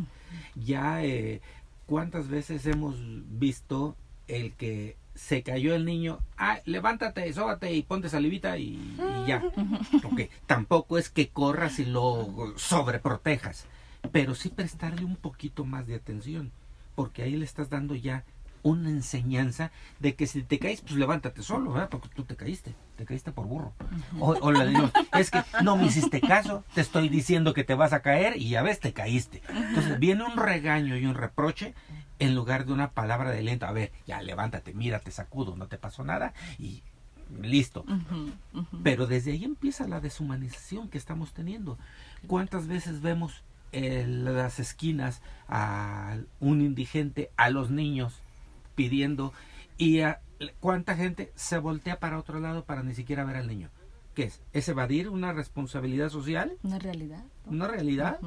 Ya 0.55 1.03
eh, 1.05 1.41
¿Cuántas 1.87 2.29
veces 2.29 2.67
hemos 2.67 2.97
visto 3.39 3.97
el 4.27 4.53
que 4.53 4.97
se 5.15 5.43
cayó 5.43 5.75
el 5.75 5.85
niño, 5.85 6.19
ah, 6.37 6.59
levántate, 6.65 7.33
sóbate 7.33 7.73
y 7.73 7.83
ponte 7.83 8.09
salivita 8.09 8.57
y, 8.59 8.97
ya? 9.27 9.43
Porque 10.03 10.31
tampoco 10.47 10.99
es 10.99 11.11
que 11.11 11.29
corras 11.29 11.79
y 11.79 11.85
lo 11.85 12.55
sobreprotejas, 12.57 13.67
pero 14.13 14.35
sí 14.35 14.49
prestarle 14.49 15.05
un 15.05 15.17
poquito 15.17 15.65
más 15.65 15.87
de 15.87 15.95
atención, 15.95 16.53
porque 16.95 17.23
ahí 17.23 17.37
le 17.37 17.45
estás 17.45 17.71
dando 17.71 17.95
ya 17.95 18.25
una 18.63 18.89
enseñanza 18.89 19.71
de 20.01 20.15
que 20.15 20.27
si 20.27 20.43
te 20.43 20.59
caes, 20.59 20.81
pues 20.81 20.95
levántate 20.95 21.43
solo, 21.43 21.73
¿verdad? 21.73 21.91
Porque 21.91 22.09
tú 22.09 22.25
te 22.25 22.37
caíste, 22.37 22.75
te 22.97 23.05
caíste 23.05 23.33
por 23.33 23.47
burro. 23.47 23.73
O, 24.21 24.31
o 24.41 24.53
le 24.53 24.67
digo, 24.67 24.91
es 25.13 25.31
que 25.31 25.43
no 25.63 25.77
me 25.77 25.87
hiciste 25.87 26.21
caso, 26.21 26.65
te 26.75 26.81
estoy 26.81 27.09
diciendo 27.09 27.55
que 27.55 27.65
te 27.65 27.75
vas 27.75 27.93
a 27.93 28.01
caer 28.01 28.37
y 28.37 28.51
ya 28.51 28.63
ves, 28.63 28.81
te 28.81 28.93
caíste. 28.93 29.43
Entonces 29.49 29.99
viene 29.99 30.25
un 30.25 30.37
regaño 30.37 30.97
y 30.97 31.07
un 31.07 31.15
reproche 31.15 31.75
en 32.19 32.35
lugar 32.35 32.67
de 32.67 32.73
una 32.73 32.91
palabra 32.91 33.31
de 33.31 33.43
lento. 33.43 33.67
A 33.67 33.73
ver, 33.73 33.93
ya 34.07 34.23
levántate, 34.23 34.75
mírate, 34.75 35.11
sacudo, 35.11 35.57
no 35.57 35.67
te 35.67 35.79
pasó 35.79 36.05
nada 36.05 36.33
y 36.59 36.83
listo. 37.43 37.85
Pero 38.83 39.07
desde 39.07 39.33
ahí 39.33 39.45
empieza 39.45 39.89
la 39.89 40.01
deshumanización 40.01 40.89
que 40.89 40.99
estamos 40.99 41.33
teniendo. 41.33 41.79
¿Cuántas 42.27 42.67
veces 42.67 43.01
vemos 43.01 43.43
en 43.73 44.25
las 44.25 44.61
esquinas 44.61 45.21
a 45.49 46.17
un 46.39 46.61
indigente, 46.61 47.31
a 47.37 47.51
los 47.51 47.71
niños 47.71 48.21
pidiendo 48.77 49.33
y 49.79 50.01
a, 50.01 50.21
cuánta 50.61 50.97
gente 50.97 51.33
se 51.35 51.59
voltea 51.59 52.01
para 52.01 52.19
otro 52.19 52.41
lado 52.41 52.65
para 52.65 52.83
ni 52.83 52.95
siquiera 52.95 53.25
ver 53.25 53.37
al 53.37 53.49
niño. 53.49 53.71
¿Qué 54.15 54.25
es? 54.25 54.41
¿Es 54.53 54.69
evadir 54.69 55.09
una 55.09 55.33
responsabilidad 55.33 56.09
social? 56.09 56.57
Una 56.63 56.79
realidad. 56.79 57.25
¿Una 57.47 57.67
realidad? 57.67 58.21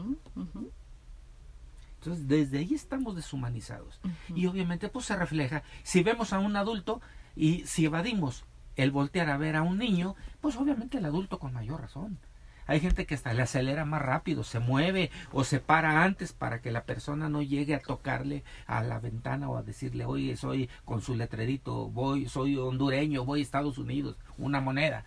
Entonces, 1.96 2.28
desde 2.28 2.60
ahí 2.60 2.74
estamos 2.74 3.16
deshumanizados. 3.16 4.00
Y 4.36 4.48
obviamente, 4.48 4.90
pues 4.90 5.06
se 5.06 5.16
refleja. 5.16 5.64
Si 5.84 6.04
vemos 6.04 6.34
a 6.34 6.40
un 6.40 6.56
adulto 6.56 7.02
y 7.36 7.66
si 7.66 7.86
evadimos 7.86 8.44
el 8.76 8.92
voltear 8.92 9.30
a 9.30 9.38
ver 9.38 9.56
a 9.56 9.64
un 9.64 9.78
niño, 9.78 10.16
pues 10.42 10.58
obviamente 10.58 10.98
el 10.98 11.06
adulto 11.06 11.40
con 11.40 11.54
mayor 11.54 11.82
razón. 11.82 12.20
Hay 12.68 12.80
gente 12.80 13.06
que 13.06 13.16
hasta 13.16 13.34
le 13.34 13.42
acelera 13.42 13.86
más 13.86 14.02
rápido, 14.02 14.44
se 14.44 14.60
mueve 14.60 15.10
o 15.32 15.44
se 15.44 15.60
para 15.60 16.04
antes 16.04 16.34
para 16.34 16.62
que 16.62 16.72
la 16.72 16.84
persona 16.84 17.30
no 17.30 17.42
llegue 17.42 17.76
a 17.76 17.80
tocarle 17.80 18.44
a 18.66 18.84
la 18.84 19.00
ventana 19.00 19.50
o 19.50 19.58
a 19.58 19.64
decirle, 19.64 20.06
oye, 20.06 20.36
soy 20.36 20.70
con 20.86 21.02
su 21.02 21.16
letrerito, 21.16 21.90
voy, 21.90 22.28
soy 22.28 22.58
hondureño, 22.58 23.26
voy 23.26 23.40
a 23.40 23.44
Estados 23.44 23.78
Unidos, 23.78 24.18
una 24.38 24.60
moneda. 24.62 25.06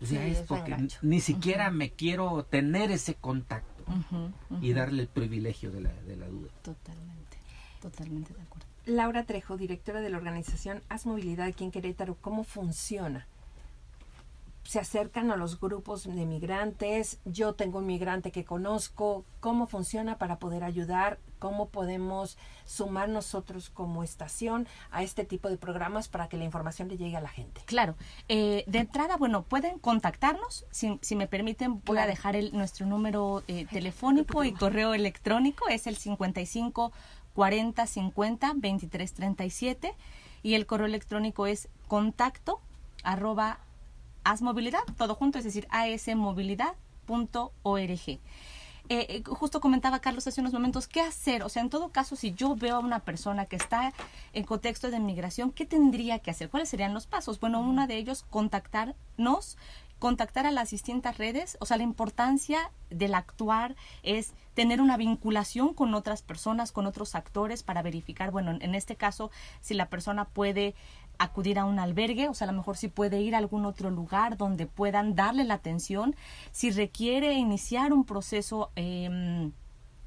O 0.00 0.06
sea, 0.06 0.26
es 0.26 0.38
porque 0.42 0.76
ni 1.02 1.20
siquiera 1.20 1.70
me 1.70 1.90
quiero 1.90 2.44
tener 2.44 2.90
ese 2.90 3.14
contacto 3.14 3.84
y 4.60 4.72
darle 4.72 5.02
el 5.02 5.08
privilegio 5.08 5.70
de 5.70 5.80
la, 5.80 5.92
de 5.92 6.16
la 6.16 6.26
duda. 6.26 6.50
Totalmente, 6.62 7.36
totalmente 7.80 8.34
de 8.34 8.42
acuerdo. 8.42 8.66
Laura 8.86 9.24
Trejo, 9.24 9.56
directora 9.56 10.00
de 10.00 10.10
la 10.10 10.16
organización 10.16 10.80
Haz 10.88 11.06
Movilidad 11.06 11.46
aquí 11.46 11.64
en 11.64 11.72
Querétaro, 11.72 12.16
¿cómo 12.20 12.44
funciona? 12.44 13.26
Se 14.66 14.80
acercan 14.80 15.30
a 15.30 15.36
los 15.36 15.60
grupos 15.60 16.04
de 16.04 16.26
migrantes, 16.26 17.20
yo 17.24 17.54
tengo 17.54 17.78
un 17.78 17.86
migrante 17.86 18.32
que 18.32 18.44
conozco, 18.44 19.24
cómo 19.40 19.66
funciona 19.66 20.18
para 20.18 20.38
poder 20.38 20.64
ayudar, 20.64 21.18
cómo 21.38 21.68
podemos 21.68 22.36
sumar 22.64 23.08
nosotros 23.08 23.70
como 23.70 24.02
estación 24.02 24.66
a 24.90 25.02
este 25.02 25.24
tipo 25.24 25.48
de 25.48 25.56
programas 25.56 26.08
para 26.08 26.28
que 26.28 26.36
la 26.36 26.44
información 26.44 26.88
le 26.88 26.96
llegue 26.96 27.16
a 27.16 27.20
la 27.20 27.28
gente. 27.28 27.60
Claro, 27.66 27.94
eh, 28.28 28.64
de 28.66 28.78
entrada, 28.78 29.16
bueno, 29.16 29.42
pueden 29.42 29.78
contactarnos, 29.78 30.66
si, 30.70 30.98
si 31.02 31.14
me 31.16 31.28
permiten, 31.28 31.82
voy 31.84 31.98
a 31.98 32.06
dejar 32.06 32.34
el, 32.36 32.52
nuestro 32.52 32.86
número 32.86 33.44
eh, 33.48 33.66
telefónico 33.66 34.44
y 34.44 34.52
correo 34.52 34.94
electrónico, 34.94 35.68
es 35.68 35.86
el 35.86 35.96
55 35.96 36.92
40 37.34 37.86
50 37.86 38.52
23 38.56 39.12
37 39.12 39.94
y 40.42 40.54
el 40.54 40.66
correo 40.66 40.86
electrónico 40.86 41.46
es 41.46 41.68
contacto 41.86 42.60
arroba 43.02 43.60
movilidad 44.40 44.80
todo 44.96 45.14
junto, 45.14 45.38
es 45.38 45.44
decir, 45.44 45.68
asmovilidad.org. 45.70 48.20
Eh, 48.88 49.06
eh, 49.08 49.22
justo 49.26 49.60
comentaba 49.60 49.98
Carlos 49.98 50.28
hace 50.28 50.40
unos 50.40 50.52
momentos, 50.52 50.86
¿qué 50.86 51.00
hacer? 51.00 51.42
O 51.42 51.48
sea, 51.48 51.62
en 51.62 51.70
todo 51.70 51.88
caso, 51.88 52.14
si 52.14 52.34
yo 52.34 52.54
veo 52.54 52.76
a 52.76 52.78
una 52.78 53.00
persona 53.00 53.46
que 53.46 53.56
está 53.56 53.92
en 54.32 54.44
contexto 54.44 54.92
de 54.92 55.00
migración, 55.00 55.50
¿qué 55.50 55.66
tendría 55.66 56.20
que 56.20 56.30
hacer? 56.30 56.50
¿Cuáles 56.50 56.68
serían 56.68 56.94
los 56.94 57.08
pasos? 57.08 57.40
Bueno, 57.40 57.60
uno 57.60 57.88
de 57.88 57.96
ellos, 57.96 58.24
contactarnos 58.30 59.56
contactar 59.98 60.46
a 60.46 60.50
las 60.50 60.70
distintas 60.70 61.18
redes, 61.18 61.56
o 61.60 61.66
sea, 61.66 61.76
la 61.76 61.82
importancia 61.82 62.70
del 62.90 63.14
actuar 63.14 63.76
es 64.02 64.32
tener 64.54 64.80
una 64.80 64.96
vinculación 64.96 65.74
con 65.74 65.94
otras 65.94 66.22
personas, 66.22 66.72
con 66.72 66.86
otros 66.86 67.14
actores 67.14 67.62
para 67.62 67.82
verificar, 67.82 68.30
bueno, 68.30 68.56
en 68.60 68.74
este 68.74 68.96
caso, 68.96 69.30
si 69.60 69.74
la 69.74 69.88
persona 69.88 70.26
puede 70.26 70.74
acudir 71.18 71.58
a 71.58 71.64
un 71.64 71.78
albergue, 71.78 72.28
o 72.28 72.34
sea, 72.34 72.48
a 72.48 72.52
lo 72.52 72.56
mejor 72.56 72.76
si 72.76 72.88
puede 72.88 73.20
ir 73.20 73.34
a 73.34 73.38
algún 73.38 73.64
otro 73.64 73.90
lugar 73.90 74.36
donde 74.36 74.66
puedan 74.66 75.14
darle 75.14 75.44
la 75.44 75.54
atención, 75.54 76.14
si 76.52 76.70
requiere 76.70 77.34
iniciar 77.34 77.92
un 77.92 78.04
proceso 78.04 78.70
eh, 78.76 79.50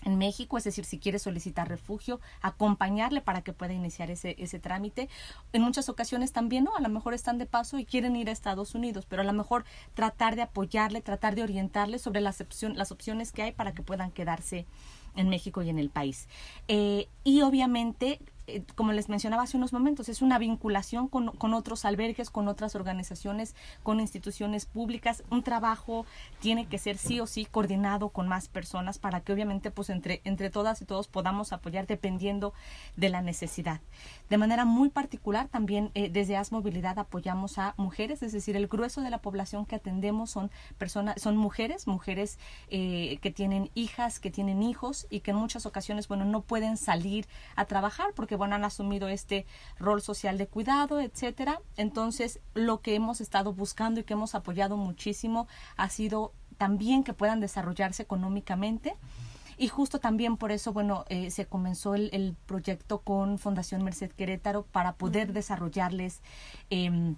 en 0.06 0.18
México, 0.18 0.58
es 0.58 0.64
decir, 0.64 0.86
si 0.86 0.98
quiere 0.98 1.20
solicitar 1.20 1.68
refugio, 1.68 2.20
acompañarle 2.42 3.22
para 3.22 3.42
que 3.42 3.54
pueda 3.54 3.74
iniciar 3.74 4.10
ese, 4.10 4.36
ese 4.40 4.60
trámite. 4.60 5.10
En 5.52 5.62
muchas 5.62 5.90
ocasiones 5.90 6.32
también, 6.32 6.64
¿no? 6.64 6.76
A 6.76 6.82
lo 6.82 6.90
mejor 6.90 7.14
están 7.14 7.38
de 7.38 7.46
paso 7.46 7.78
y 7.78 7.86
quieren 7.86 8.16
ir 8.16 8.30
a 8.30 8.32
Estados 8.32 8.76
Unidos, 8.76 9.06
pero 9.08 9.22
a 9.22 9.26
lo 9.26 9.34
mejor 9.34 9.66
tratar 9.94 10.36
de 10.36 10.44
apoyarle, 10.44 11.02
tratar 11.02 11.36
de 11.36 11.44
orientarle 11.44 12.00
sobre 12.00 12.22
las, 12.22 12.44
las 12.76 12.92
opciones 12.92 13.32
que 13.32 13.44
hay 13.44 13.52
para 13.52 13.74
que 13.74 13.84
puedan 13.84 14.12
quedarse 14.12 14.66
en 15.16 15.28
México 15.30 15.62
y 15.62 15.70
en 15.70 15.80
el 15.80 15.90
país. 15.90 16.28
Eh, 16.68 17.08
y 17.24 17.42
obviamente 17.42 18.20
eh, 18.56 18.64
como 18.76 18.92
les 18.92 19.10
mencionaba 19.10 19.44
hace 19.44 19.58
unos 19.58 19.74
momentos, 19.74 20.10
es 20.10 20.22
una 20.22 20.40
vinculación 20.40 21.08
con, 21.08 21.32
con, 21.32 21.54
otros 21.54 21.86
albergues, 21.86 22.30
con 22.30 22.48
otras 22.48 22.76
organizaciones, 22.76 23.56
con 23.84 24.00
instituciones 24.00 24.66
públicas. 24.66 25.24
Un 25.30 25.44
trabajo 25.44 26.06
tiene 26.40 26.68
que 26.68 26.78
ser 26.78 26.98
sí 26.98 27.20
o 27.20 27.28
sí 27.28 27.46
coordinado 27.46 28.10
con 28.10 28.28
más 28.28 28.48
personas 28.48 29.00
para 29.00 29.22
que 29.22 29.34
obviamente 29.34 29.72
pues 29.72 29.90
entre, 29.90 30.22
entre 30.24 30.50
todas 30.50 30.82
y 30.82 30.86
todos 30.86 31.08
podamos 31.08 31.54
apoyar 31.54 31.88
dependiendo 31.88 32.54
de 32.96 33.10
la 33.10 33.22
necesidad. 33.22 33.82
De 34.30 34.38
manera 34.38 34.66
muy 34.66 34.90
particular 34.90 35.48
también 35.48 35.92
eh, 35.94 36.10
desde 36.10 36.38
AS 36.38 36.52
Movilidad 36.52 37.00
apoyamos 37.00 37.58
a 37.58 37.74
mujeres, 37.78 38.24
es 38.24 38.32
decir, 38.32 38.56
el 38.56 38.68
grueso 38.68 39.02
de 39.02 39.10
la 39.10 39.20
población 39.20 39.66
que 39.66 39.76
atendemos 39.76 40.32
son 40.32 40.52
personas, 40.78 41.22
son 41.22 41.38
mujeres, 41.38 41.88
mujeres 41.88 42.40
eh, 42.70 43.18
que 43.22 43.32
tienen 43.32 43.70
hijas, 43.76 44.20
que 44.20 44.32
tienen 44.32 44.64
hijos 44.64 45.08
y 45.10 45.22
que 45.22 45.32
en 45.32 45.38
muchas 45.38 45.66
ocasiones, 45.66 46.08
bueno, 46.08 46.26
no 46.26 46.42
pueden 46.42 46.78
salir 46.78 47.28
a 47.56 47.66
trabajar 47.66 48.08
porque 48.16 48.36
bueno, 48.40 48.56
han 48.56 48.66
asumido 48.66 49.08
este 49.08 49.46
rol 49.78 50.02
social 50.02 50.40
de 50.40 50.48
cuidado, 50.48 51.00
etcétera. 51.00 51.62
Entonces, 51.78 52.40
lo 52.56 52.82
que 52.82 52.96
hemos 52.96 53.22
estado 53.22 53.54
buscando 53.54 54.00
y 54.00 54.04
que 54.04 54.14
hemos 54.14 54.34
apoyado 54.34 54.78
muchísimo 54.78 55.48
ha 55.78 55.90
sido 55.90 56.34
también 56.58 57.04
que 57.04 57.14
puedan 57.14 57.40
desarrollarse 57.40 58.02
económicamente. 58.02 58.96
Y 59.58 59.68
justo 59.68 60.00
también 60.00 60.38
por 60.38 60.52
eso, 60.52 60.72
bueno, 60.72 61.06
eh, 61.10 61.32
se 61.32 61.46
comenzó 61.46 61.94
el, 61.94 62.36
proyecto 62.46 63.02
con 63.02 63.38
Fundación 63.38 63.84
Merced 63.84 64.12
Querétaro 64.12 64.64
para 64.64 64.94
poder 64.96 65.34
desarrollarles 65.34 66.22
eh, 66.70 67.16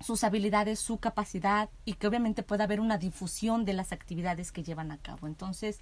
sus 0.00 0.24
habilidades, 0.24 0.80
su 0.80 0.98
capacidad 0.98 1.68
y 1.84 1.94
que 1.94 2.06
obviamente 2.06 2.42
pueda 2.42 2.64
haber 2.64 2.80
una 2.80 2.98
difusión 2.98 3.64
de 3.64 3.74
las 3.74 3.92
actividades 3.92 4.50
que 4.50 4.62
llevan 4.62 4.90
a 4.90 4.98
cabo. 4.98 5.26
Entonces, 5.26 5.80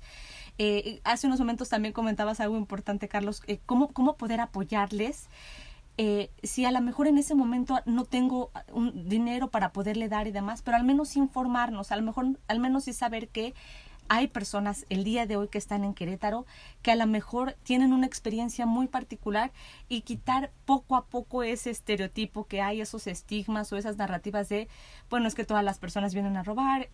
eh, 0.59 1.01
hace 1.05 1.27
unos 1.27 1.39
momentos 1.39 1.69
también 1.69 1.95
comentabas 1.95 2.41
algo 2.41 2.57
importante, 2.57 3.09
Carlos, 3.09 3.43
eh, 3.47 3.61
cómo, 3.65 3.89
cómo 3.89 4.17
poder 4.17 4.41
apoyarles. 4.41 5.29
Eh, 6.01 6.31
si 6.45 6.65
a 6.65 6.71
lo 6.71 6.81
mejor 6.81 7.09
en 7.09 7.19
ese 7.19 7.35
momento 7.35 7.81
no 7.85 8.05
tengo 8.05 8.53
un 8.73 9.09
dinero 9.09 9.51
para 9.51 9.73
poderle 9.73 10.09
dar 10.09 10.29
y 10.29 10.33
demás, 10.33 10.63
pero 10.63 10.77
al 10.77 10.85
menos 10.85 11.17
informarnos, 11.17 11.91
a 11.91 12.01
mejor 12.01 12.39
al 12.47 12.61
menos 12.61 12.85
sí 12.85 12.93
saber 12.93 13.29
que 13.29 13.55
hay 14.09 14.29
personas 14.29 14.87
el 14.89 15.05
día 15.05 15.27
de 15.27 15.37
hoy 15.37 15.49
que 15.49 15.59
están 15.59 15.85
en 15.85 15.95
Querétaro 15.95 16.47
que 16.83 16.91
a 16.91 16.97
lo 16.97 17.07
mejor 17.07 17.57
tienen 17.63 17.93
una 17.93 18.07
experiencia 18.07 18.67
muy 18.67 18.89
particular 18.89 19.53
y 19.89 20.03
quitar 20.03 20.51
poco 20.65 20.97
a 20.97 21.07
poco 21.07 21.43
ese 21.43 21.71
estereotipo 21.71 22.47
que 22.47 22.61
hay, 22.61 22.81
esos 22.81 23.07
estigmas 23.07 23.73
o 23.73 23.77
esas 23.77 23.97
narrativas 23.97 24.49
de, 24.49 24.69
bueno, 25.11 25.29
es 25.29 25.35
que 25.35 25.45
todas 25.45 25.65
las 25.65 25.79
personas 25.79 26.15
vienen 26.15 26.37
a 26.37 26.43
robar. 26.43 26.89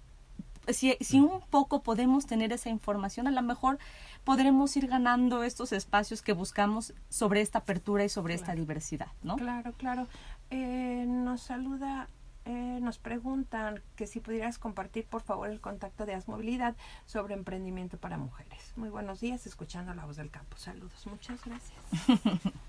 Si, 0.68 0.96
si 1.00 1.20
un 1.20 1.42
poco 1.50 1.82
podemos 1.82 2.24
tener 2.26 2.50
esa 2.50 2.70
información, 2.70 3.26
a 3.26 3.30
lo 3.30 3.42
mejor 3.42 3.78
podremos 4.24 4.74
ir 4.78 4.86
ganando 4.86 5.42
estos 5.42 5.72
espacios 5.72 6.22
que 6.22 6.32
buscamos 6.32 6.94
sobre 7.10 7.42
esta 7.42 7.58
apertura 7.58 8.04
y 8.04 8.08
sobre 8.08 8.32
esta 8.32 8.54
diversidad, 8.54 9.08
¿no? 9.22 9.36
Claro, 9.36 9.72
claro. 9.74 10.08
Eh, 10.50 11.04
nos 11.06 11.42
saluda 11.42 12.08
eh, 12.46 12.78
nos 12.80 12.98
preguntan 12.98 13.82
que 13.96 14.06
si 14.06 14.20
pudieras 14.20 14.58
compartir 14.58 15.06
por 15.06 15.22
favor 15.22 15.48
el 15.48 15.60
contacto 15.60 16.06
de 16.06 16.14
Asmovilidad 16.14 16.76
sobre 17.06 17.34
emprendimiento 17.34 17.98
para 17.98 18.18
mujeres. 18.18 18.72
Muy 18.76 18.90
buenos 18.90 19.20
días, 19.20 19.46
escuchando 19.46 19.94
la 19.94 20.04
voz 20.04 20.16
del 20.16 20.30
campo. 20.30 20.56
Saludos, 20.56 21.06
muchas 21.06 21.40
gracias. 21.44 21.78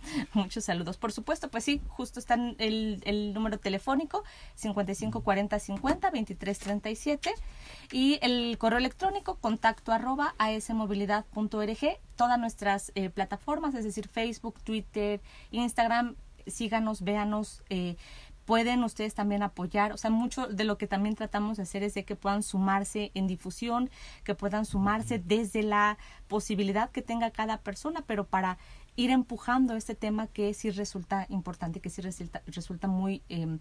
Muchos 0.33 0.65
saludos. 0.65 0.97
Por 0.97 1.11
supuesto, 1.11 1.49
pues 1.49 1.63
sí, 1.63 1.81
justo 1.89 2.19
está 2.19 2.35
el, 2.35 3.01
el 3.05 3.33
número 3.33 3.59
telefónico 3.59 4.23
554050 4.55 6.07
2337 6.07 7.33
y 7.91 8.19
el 8.21 8.57
correo 8.57 8.79
electrónico 8.79 9.35
contacto 9.35 9.91
arroba. 9.91 10.35
Todas 12.15 12.39
nuestras 12.39 12.91
eh, 12.95 13.09
plataformas, 13.09 13.75
es 13.75 13.83
decir, 13.83 14.07
Facebook, 14.07 14.61
Twitter, 14.61 15.21
Instagram, 15.51 16.15
síganos, 16.47 17.01
véanos. 17.01 17.63
Eh, 17.69 17.97
pueden 18.45 18.83
ustedes 18.83 19.13
también 19.13 19.43
apoyar, 19.43 19.91
o 19.91 19.97
sea, 19.97 20.09
mucho 20.11 20.47
de 20.47 20.63
lo 20.63 20.77
que 20.77 20.87
también 20.87 21.15
tratamos 21.15 21.57
de 21.57 21.63
hacer 21.63 21.83
es 21.83 21.95
de 21.95 22.05
que 22.05 22.15
puedan 22.15 22.43
sumarse 22.43 23.11
en 23.13 23.27
difusión, 23.27 23.89
que 24.23 24.35
puedan 24.35 24.65
sumarse 24.65 25.19
desde 25.19 25.63
la 25.63 25.97
posibilidad 26.27 26.91
que 26.91 27.01
tenga 27.01 27.31
cada 27.31 27.57
persona, 27.57 28.03
pero 28.05 28.25
para 28.25 28.57
ir 28.95 29.09
empujando 29.09 29.75
este 29.75 29.95
tema 29.95 30.27
que 30.27 30.53
sí 30.53 30.69
resulta 30.69 31.25
importante, 31.29 31.81
que 31.81 31.89
sí 31.89 32.01
resulta, 32.01 32.41
resulta 32.47 32.87
muy... 32.87 33.21
Eh, 33.29 33.57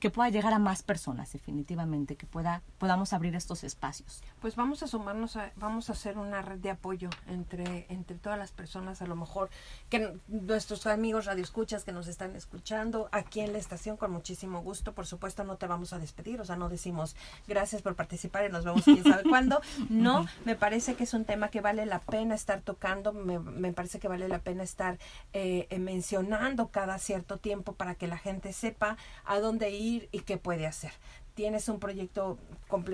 que 0.00 0.10
pueda 0.10 0.28
llegar 0.30 0.52
a 0.52 0.58
más 0.58 0.82
personas 0.82 1.32
definitivamente 1.32 2.16
que 2.16 2.26
pueda 2.26 2.62
podamos 2.78 3.12
abrir 3.12 3.34
estos 3.34 3.64
espacios. 3.64 4.22
Pues 4.40 4.56
vamos 4.56 4.82
a 4.82 4.86
sumarnos 4.86 5.36
a, 5.36 5.52
vamos 5.56 5.90
a 5.90 5.92
hacer 5.92 6.16
una 6.16 6.42
red 6.42 6.58
de 6.58 6.70
apoyo 6.70 7.10
entre 7.26 7.86
entre 7.88 8.16
todas 8.18 8.38
las 8.38 8.52
personas 8.52 9.02
a 9.02 9.06
lo 9.06 9.16
mejor 9.16 9.50
que 9.88 10.16
nuestros 10.28 10.86
amigos 10.86 11.26
radioescuchas 11.26 11.84
que 11.84 11.92
nos 11.92 12.06
están 12.06 12.36
escuchando 12.36 13.08
aquí 13.12 13.40
en 13.40 13.52
la 13.52 13.58
estación 13.58 13.96
con 13.96 14.12
muchísimo 14.12 14.62
gusto. 14.62 14.94
Por 14.94 15.06
supuesto 15.06 15.44
no 15.44 15.56
te 15.56 15.66
vamos 15.66 15.92
a 15.92 15.98
despedir 15.98 16.40
o 16.40 16.44
sea 16.44 16.56
no 16.56 16.68
decimos 16.68 17.16
gracias 17.46 17.82
por 17.82 17.96
participar 17.96 18.46
y 18.48 18.52
nos 18.52 18.64
vemos 18.64 18.84
quién 18.84 19.02
sabe 19.02 19.22
cuándo. 19.28 19.60
No 19.88 20.26
me 20.44 20.54
parece 20.54 20.94
que 20.94 21.04
es 21.04 21.14
un 21.14 21.24
tema 21.24 21.48
que 21.48 21.60
vale 21.60 21.84
la 21.84 22.00
pena 22.00 22.34
estar 22.34 22.60
tocando 22.60 23.12
me, 23.12 23.38
me 23.38 23.72
parece 23.72 23.98
que 23.98 24.08
vale 24.08 24.28
la 24.28 24.38
pena 24.38 24.62
estar 24.62 24.98
eh, 25.32 25.66
mencionando 25.78 26.68
cada 26.68 26.98
cierto 26.98 27.38
tiempo 27.38 27.74
para 27.74 27.94
que 27.96 28.06
la 28.06 28.18
gente 28.18 28.52
sepa 28.52 28.96
a 29.24 29.40
dónde 29.40 29.47
dónde 29.48 29.70
ir 29.70 30.10
y 30.12 30.20
qué 30.20 30.36
puede 30.36 30.66
hacer 30.66 30.92
tienes 31.38 31.68
un 31.68 31.78
proyecto, 31.78 32.36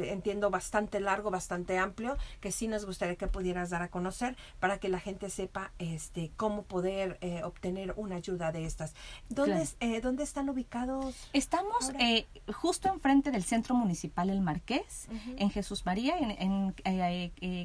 entiendo, 0.03 0.51
bastante 0.51 1.01
largo, 1.01 1.31
bastante 1.31 1.79
amplio, 1.79 2.19
que 2.43 2.53
sí 2.53 2.69
nos 2.69 2.85
gustaría 2.85 3.17
que 3.17 3.27
pudieras 3.27 3.71
dar 3.71 3.81
a 3.81 3.89
conocer 3.89 4.37
para 4.61 4.77
que 4.77 4.91
la 4.91 5.01
gente 5.01 5.31
sepa 5.31 5.73
este 5.79 6.31
cómo 6.37 6.65
poder 6.65 7.17
eh, 7.23 7.43
obtener 7.43 7.95
una 7.97 8.17
ayuda 8.17 8.53
de 8.53 8.67
estas. 8.67 8.93
¿Dónde, 9.31 9.67
eh, 9.81 10.03
¿dónde 10.03 10.25
están 10.25 10.51
ubicados? 10.51 11.31
Estamos 11.33 11.91
eh, 11.99 12.27
justo 12.53 12.91
enfrente 12.91 13.31
del 13.31 13.45
Centro 13.45 13.75
Municipal 13.75 14.29
El 14.29 14.43
Marqués, 14.43 15.09
en 15.39 15.49
Jesús 15.49 15.87
María, 15.87 16.15
en, 16.19 16.75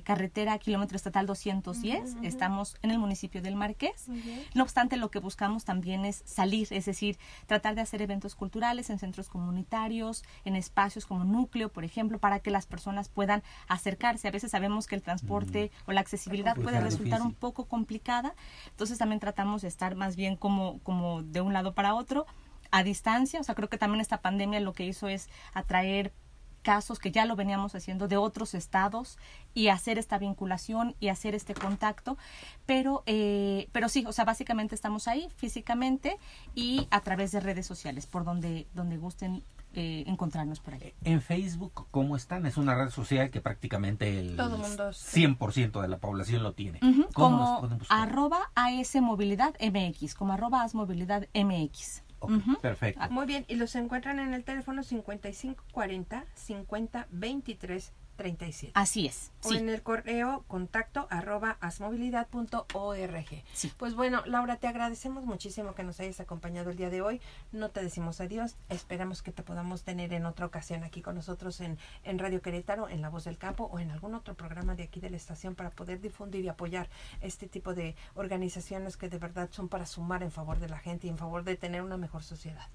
carretera 0.06 0.58
kilómetro 0.60 0.96
estatal 0.96 1.26
210. 1.26 2.24
Estamos 2.24 2.78
en 2.84 2.92
el 2.92 3.00
municipio 3.00 3.42
del 3.42 3.58
Marqués. 3.58 4.06
No 4.56 4.64
obstante, 4.64 4.96
lo 4.96 5.12
que 5.12 5.20
buscamos 5.20 5.66
también 5.66 6.06
es 6.06 6.24
salir, 6.24 6.70
es 6.72 6.86
decir, 6.86 7.18
tratar 7.48 7.76
de 7.76 7.82
hacer 7.82 8.02
eventos 8.02 8.34
culturales 8.36 8.90
en 8.90 8.98
centros 8.98 9.28
comunitarios, 9.28 10.24
en 10.46 10.56
espacios 10.56 10.69
como 11.08 11.24
núcleo, 11.24 11.70
por 11.70 11.84
ejemplo, 11.84 12.20
para 12.20 12.40
que 12.40 12.52
las 12.52 12.66
personas 12.66 13.10
puedan 13.10 13.44
acercarse. 13.68 14.28
A 14.28 14.32
veces 14.32 14.52
sabemos 14.52 14.88
que 14.88 14.96
el 14.96 15.02
transporte 15.02 15.72
o 15.86 15.92
la 15.92 16.02
accesibilidad 16.02 16.56
puede 16.56 16.80
resultar 16.80 17.22
un 17.22 17.34
poco 17.34 17.66
complicada, 17.66 18.34
entonces 18.70 18.98
también 18.98 19.20
tratamos 19.20 19.62
de 19.62 19.68
estar 19.68 19.96
más 19.96 20.16
bien 20.16 20.36
como, 20.36 20.80
como 20.80 21.22
de 21.22 21.42
un 21.42 21.54
lado 21.54 21.74
para 21.74 21.94
otro 21.96 22.26
a 22.72 22.84
distancia, 22.84 23.40
o 23.40 23.44
sea, 23.44 23.56
creo 23.56 23.68
que 23.68 23.78
también 23.78 24.00
esta 24.00 24.22
pandemia 24.22 24.60
lo 24.60 24.74
que 24.74 24.86
hizo 24.86 25.08
es 25.08 25.28
atraer 25.54 26.14
casos 26.62 27.00
que 27.00 27.12
ya 27.12 27.26
lo 27.26 27.36
veníamos 27.36 27.74
haciendo 27.76 28.08
de 28.08 28.18
otros 28.18 28.54
estados 28.54 29.18
y 29.54 29.70
hacer 29.70 29.98
esta 29.98 30.18
vinculación 30.18 30.96
y 31.00 31.08
hacer 31.08 31.36
este 31.36 31.54
contacto. 31.54 32.18
Pero 32.66 33.04
eh, 33.06 33.70
pero 33.72 33.90
sí 33.90 34.04
o 34.08 34.12
sea 34.12 34.26
básicamente 34.26 34.76
estamos 34.76 35.08
ahí 35.08 35.30
físicamente 35.36 36.18
y 36.56 36.88
a 36.92 37.02
través 37.02 37.32
de 37.32 37.40
redes 37.40 37.66
sociales 37.66 38.08
por 38.08 38.24
donde 38.24 38.68
donde 38.74 38.98
gusten 38.98 39.44
eh, 39.74 40.04
encontrarnos 40.08 40.60
por 40.60 40.74
ahí. 40.74 40.94
En 41.04 41.22
Facebook, 41.22 41.88
¿cómo 41.92 42.16
están? 42.16 42.46
Es 42.46 42.58
una 42.58 42.76
red 42.76 42.90
social 42.90 43.30
que 43.30 43.42
prácticamente 43.42 44.20
el 44.20 44.38
100% 44.38 45.82
de 45.82 45.88
la 45.88 45.98
población 45.98 46.44
lo 46.44 46.54
tiene. 46.54 46.80
como 47.14 47.70
arroba 47.90 48.52
AS 48.56 48.96
Movilidad 49.02 49.54
MX, 49.62 50.16
como 50.16 50.34
arroba 50.34 50.64
AS 50.64 50.76
Movilidad 50.76 51.28
MX. 51.34 52.04
Perfecto. 52.62 53.10
Muy 53.12 53.26
bien, 53.26 53.46
y 53.48 53.56
los 53.56 53.76
encuentran 53.76 54.20
en 54.20 54.34
el 54.34 54.44
teléfono 54.44 54.84
5540 54.84 56.26
50 56.34 57.08
23 57.12 57.94
37. 58.20 58.74
Así 58.76 59.08
es. 59.08 59.32
O 59.46 59.54
en 59.54 59.70
el 59.70 59.82
correo 59.82 60.44
contacto 60.50 61.08
arroba 61.10 61.56
asmovilidad.org. 61.62 63.44
Sí. 63.54 63.72
Pues 63.78 63.96
bueno, 63.96 64.24
Laura, 64.26 64.58
te 64.58 64.68
agradecemos 64.68 65.24
muchísimo 65.24 65.74
que 65.74 65.84
nos 65.84 66.02
hayas 66.02 66.20
acompañado 66.20 66.70
el 66.70 66.76
día 66.76 66.90
de 66.90 67.02
hoy. 67.02 67.22
No 67.54 67.70
te 67.70 67.82
decimos 67.82 68.20
adiós. 68.20 68.58
Esperamos 68.68 69.22
que 69.22 69.32
te 69.32 69.42
podamos 69.42 69.84
tener 69.84 70.12
en 70.12 70.26
otra 70.26 70.46
ocasión 70.46 70.84
aquí 70.84 71.02
con 71.02 71.16
nosotros 71.16 71.62
en, 71.62 71.78
en 72.04 72.20
Radio 72.20 72.42
Querétaro, 72.42 72.90
en 72.90 73.02
La 73.02 73.08
Voz 73.08 73.24
del 73.24 73.38
Campo 73.38 73.70
o 73.72 73.80
en 73.80 73.90
algún 73.90 74.14
otro 74.14 74.36
programa 74.36 74.76
de 74.76 74.84
aquí 74.84 75.00
de 75.00 75.12
la 75.12 75.18
estación 75.18 75.56
para 75.56 75.70
poder 75.70 76.02
difundir 76.02 76.44
y 76.44 76.50
apoyar 76.50 76.90
este 77.22 77.48
tipo 77.48 77.74
de 77.74 77.96
organizaciones 78.16 78.98
que 78.98 79.08
de 79.08 79.18
verdad 79.18 79.48
son 79.50 79.70
para 79.70 79.86
sumar 79.86 80.24
en 80.24 80.32
favor 80.32 80.60
de 80.60 80.68
la 80.68 80.80
gente 80.80 81.08
y 81.08 81.10
en 81.10 81.18
favor 81.18 81.46
de 81.46 81.56
tener 81.56 81.84
una 81.84 81.96
mejor 81.96 82.24
sociedad 82.24 82.68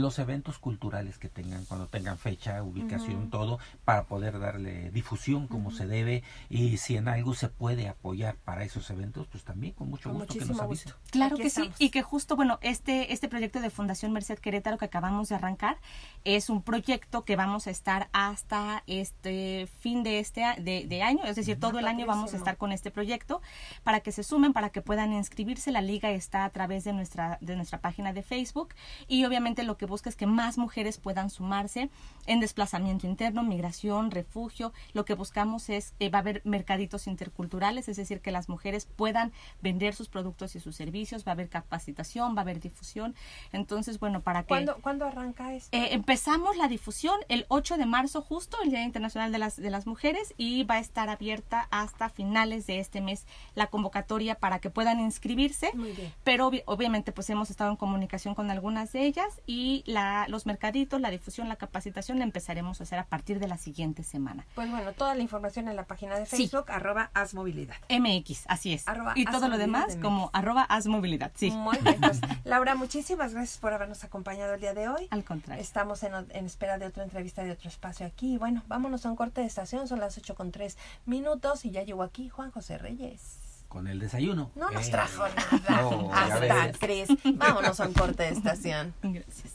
los 0.00 0.18
eventos 0.18 0.58
culturales 0.58 1.18
que 1.18 1.28
tengan, 1.28 1.64
cuando 1.64 1.86
tengan 1.86 2.18
fecha, 2.18 2.62
ubicación, 2.62 3.30
todo, 3.30 3.58
para 3.84 4.04
poder 4.04 4.38
darle 4.38 4.90
difusión 4.90 5.46
como 5.46 5.70
se 5.70 5.86
debe 5.86 6.22
y 6.48 6.78
si 6.78 6.96
en 6.96 7.08
algo 7.08 7.34
se 7.34 7.48
puede 7.48 7.88
apoyar 7.88 8.36
para 8.36 8.64
esos 8.64 8.90
eventos, 8.90 9.26
pues 9.28 9.44
también 9.44 9.72
con 9.74 9.90
mucho 9.90 10.12
gusto 10.12 10.34
que 10.34 10.44
nos 10.44 10.60
avisen. 10.60 10.92
Claro 11.10 11.36
que 11.36 11.50
sí, 11.50 11.70
y 11.78 11.90
que 11.90 12.02
justo, 12.02 12.36
bueno, 12.36 12.58
este, 12.62 13.12
este 13.12 13.28
proyecto 13.28 13.60
de 13.60 13.70
Fundación 13.70 14.12
Merced 14.12 14.38
Querétaro 14.38 14.78
que 14.78 14.84
acabamos 14.84 15.28
de 15.28 15.34
arrancar 15.34 15.78
es 16.24 16.50
un 16.50 16.62
proyecto 16.62 17.24
que 17.24 17.36
vamos 17.36 17.66
a 17.66 17.70
estar 17.70 18.08
hasta 18.12 18.82
este 18.86 19.68
fin 19.80 20.02
de 20.02 20.18
este 20.18 20.42
de, 20.58 21.02
año, 21.02 21.24
es 21.24 21.36
decir, 21.36 21.58
todo 21.58 21.78
el 21.78 21.86
año 21.86 22.06
vamos 22.06 22.34
a 22.34 22.36
estar 22.36 22.56
con 22.56 22.72
este 22.72 22.90
proyecto 22.90 23.40
para 23.82 24.00
que 24.00 24.12
se 24.12 24.22
sumen, 24.22 24.52
para 24.52 24.70
que 24.70 24.82
puedan 24.82 25.12
inscribirse. 25.12 25.72
La 25.72 25.80
liga 25.80 26.10
está 26.10 26.44
a 26.44 26.50
través 26.50 26.84
de 26.84 26.92
nuestra, 26.92 27.38
de 27.40 27.56
nuestra 27.56 27.80
página 27.80 28.12
de 28.12 28.22
Facebook 28.22 28.74
y 29.06 29.24
obviamente 29.24 29.62
lo 29.62 29.76
que 29.76 29.86
busca 29.88 30.08
es 30.08 30.16
que 30.16 30.26
más 30.26 30.58
mujeres 30.58 30.98
puedan 30.98 31.30
sumarse 31.30 31.90
en 32.26 32.40
desplazamiento 32.40 33.06
interno, 33.06 33.42
migración, 33.42 34.10
refugio. 34.10 34.72
Lo 34.92 35.04
que 35.04 35.14
buscamos 35.14 35.68
es, 35.68 35.94
que 35.98 36.10
va 36.10 36.18
a 36.18 36.20
haber 36.20 36.42
mercaditos 36.44 37.06
interculturales, 37.06 37.88
es 37.88 37.96
decir, 37.96 38.20
que 38.20 38.30
las 38.30 38.48
mujeres 38.48 38.86
puedan 38.86 39.32
vender 39.60 39.94
sus 39.94 40.08
productos 40.08 40.54
y 40.54 40.60
sus 40.60 40.76
servicios, 40.76 41.26
va 41.26 41.32
a 41.32 41.34
haber 41.34 41.48
capacitación, 41.48 42.34
va 42.34 42.40
a 42.40 42.42
haber 42.42 42.60
difusión. 42.60 43.14
Entonces, 43.52 43.98
bueno, 43.98 44.20
para 44.20 44.42
que... 44.42 44.48
¿Cuándo, 44.48 44.76
¿cuándo 44.80 45.06
arranca 45.06 45.54
esto? 45.54 45.76
Eh, 45.76 45.88
empezamos 45.92 46.56
la 46.56 46.68
difusión 46.68 47.18
el 47.28 47.46
8 47.48 47.76
de 47.76 47.86
marzo, 47.86 48.22
justo 48.22 48.58
el 48.62 48.70
Día 48.70 48.84
Internacional 48.84 49.32
de 49.32 49.38
las, 49.38 49.56
de 49.56 49.70
las 49.70 49.86
Mujeres, 49.86 50.34
y 50.36 50.64
va 50.64 50.76
a 50.76 50.80
estar 50.80 51.08
abierta 51.08 51.68
hasta 51.70 52.08
finales 52.08 52.66
de 52.66 52.80
este 52.80 53.00
mes 53.00 53.26
la 53.54 53.68
convocatoria 53.68 54.34
para 54.34 54.58
que 54.58 54.70
puedan 54.70 55.00
inscribirse. 55.00 55.70
Muy 55.74 55.92
bien. 55.92 56.12
Pero 56.24 56.50
obviamente 56.66 57.12
pues 57.12 57.30
hemos 57.30 57.50
estado 57.50 57.70
en 57.70 57.76
comunicación 57.76 58.34
con 58.34 58.50
algunas 58.50 58.92
de 58.92 59.04
ellas 59.04 59.40
y 59.46 59.67
la, 59.86 60.26
los 60.28 60.46
mercaditos, 60.46 61.00
la 61.00 61.10
difusión, 61.10 61.48
la 61.48 61.56
capacitación 61.56 62.18
la 62.18 62.24
empezaremos 62.24 62.80
a 62.80 62.84
hacer 62.84 62.98
a 62.98 63.06
partir 63.06 63.38
de 63.38 63.48
la 63.48 63.58
siguiente 63.58 64.02
semana. 64.02 64.46
Pues 64.54 64.70
bueno, 64.70 64.92
toda 64.92 65.14
la 65.14 65.22
información 65.22 65.68
en 65.68 65.76
la 65.76 65.84
página 65.84 66.18
de 66.18 66.26
Facebook, 66.26 66.70
arroba 66.70 67.10
Asmovilidad. 67.14 67.76
MX, 67.88 68.44
así 68.48 68.72
es. 68.72 68.84
y 69.14 69.24
todo 69.24 69.48
lo 69.48 69.58
demás 69.58 69.96
como 70.00 70.30
arroba 70.32 70.62
Asmovilidad, 70.62 71.32
sí. 71.34 71.50
Muy 71.50 71.78
bien, 71.78 72.00
pues, 72.00 72.20
Laura, 72.44 72.74
muchísimas 72.74 73.34
gracias 73.34 73.58
por 73.58 73.72
habernos 73.72 74.04
acompañado 74.04 74.54
el 74.54 74.60
día 74.60 74.74
de 74.74 74.88
hoy. 74.88 75.08
Al 75.10 75.24
contrario. 75.24 75.62
Estamos 75.62 76.02
en, 76.02 76.12
en 76.14 76.46
espera 76.46 76.78
de 76.78 76.86
otra 76.86 77.04
entrevista 77.04 77.42
de 77.42 77.52
otro 77.52 77.68
espacio 77.68 78.06
aquí. 78.06 78.38
Bueno, 78.38 78.62
vámonos 78.68 79.04
a 79.06 79.10
un 79.10 79.16
corte 79.16 79.40
de 79.40 79.46
estación, 79.46 79.88
son 79.88 80.00
las 80.00 80.16
8 80.16 80.34
con 80.34 80.52
3 80.52 80.76
minutos 81.06 81.64
y 81.64 81.70
ya 81.70 81.82
llegó 81.82 82.02
aquí 82.02 82.28
Juan 82.28 82.50
José 82.50 82.78
Reyes 82.78 83.48
con 83.68 83.86
el 83.86 83.98
desayuno. 83.98 84.50
No 84.54 84.70
nos 84.70 84.90
trajo 84.90 85.24
nada. 85.28 86.10
Hasta, 86.14 86.78
Cris. 86.78 87.08
Vámonos 87.34 87.78
a 87.80 87.86
un 87.86 87.92
corte 87.92 88.24
de 88.24 88.30
estación. 88.30 88.94
Gracias. 89.02 89.52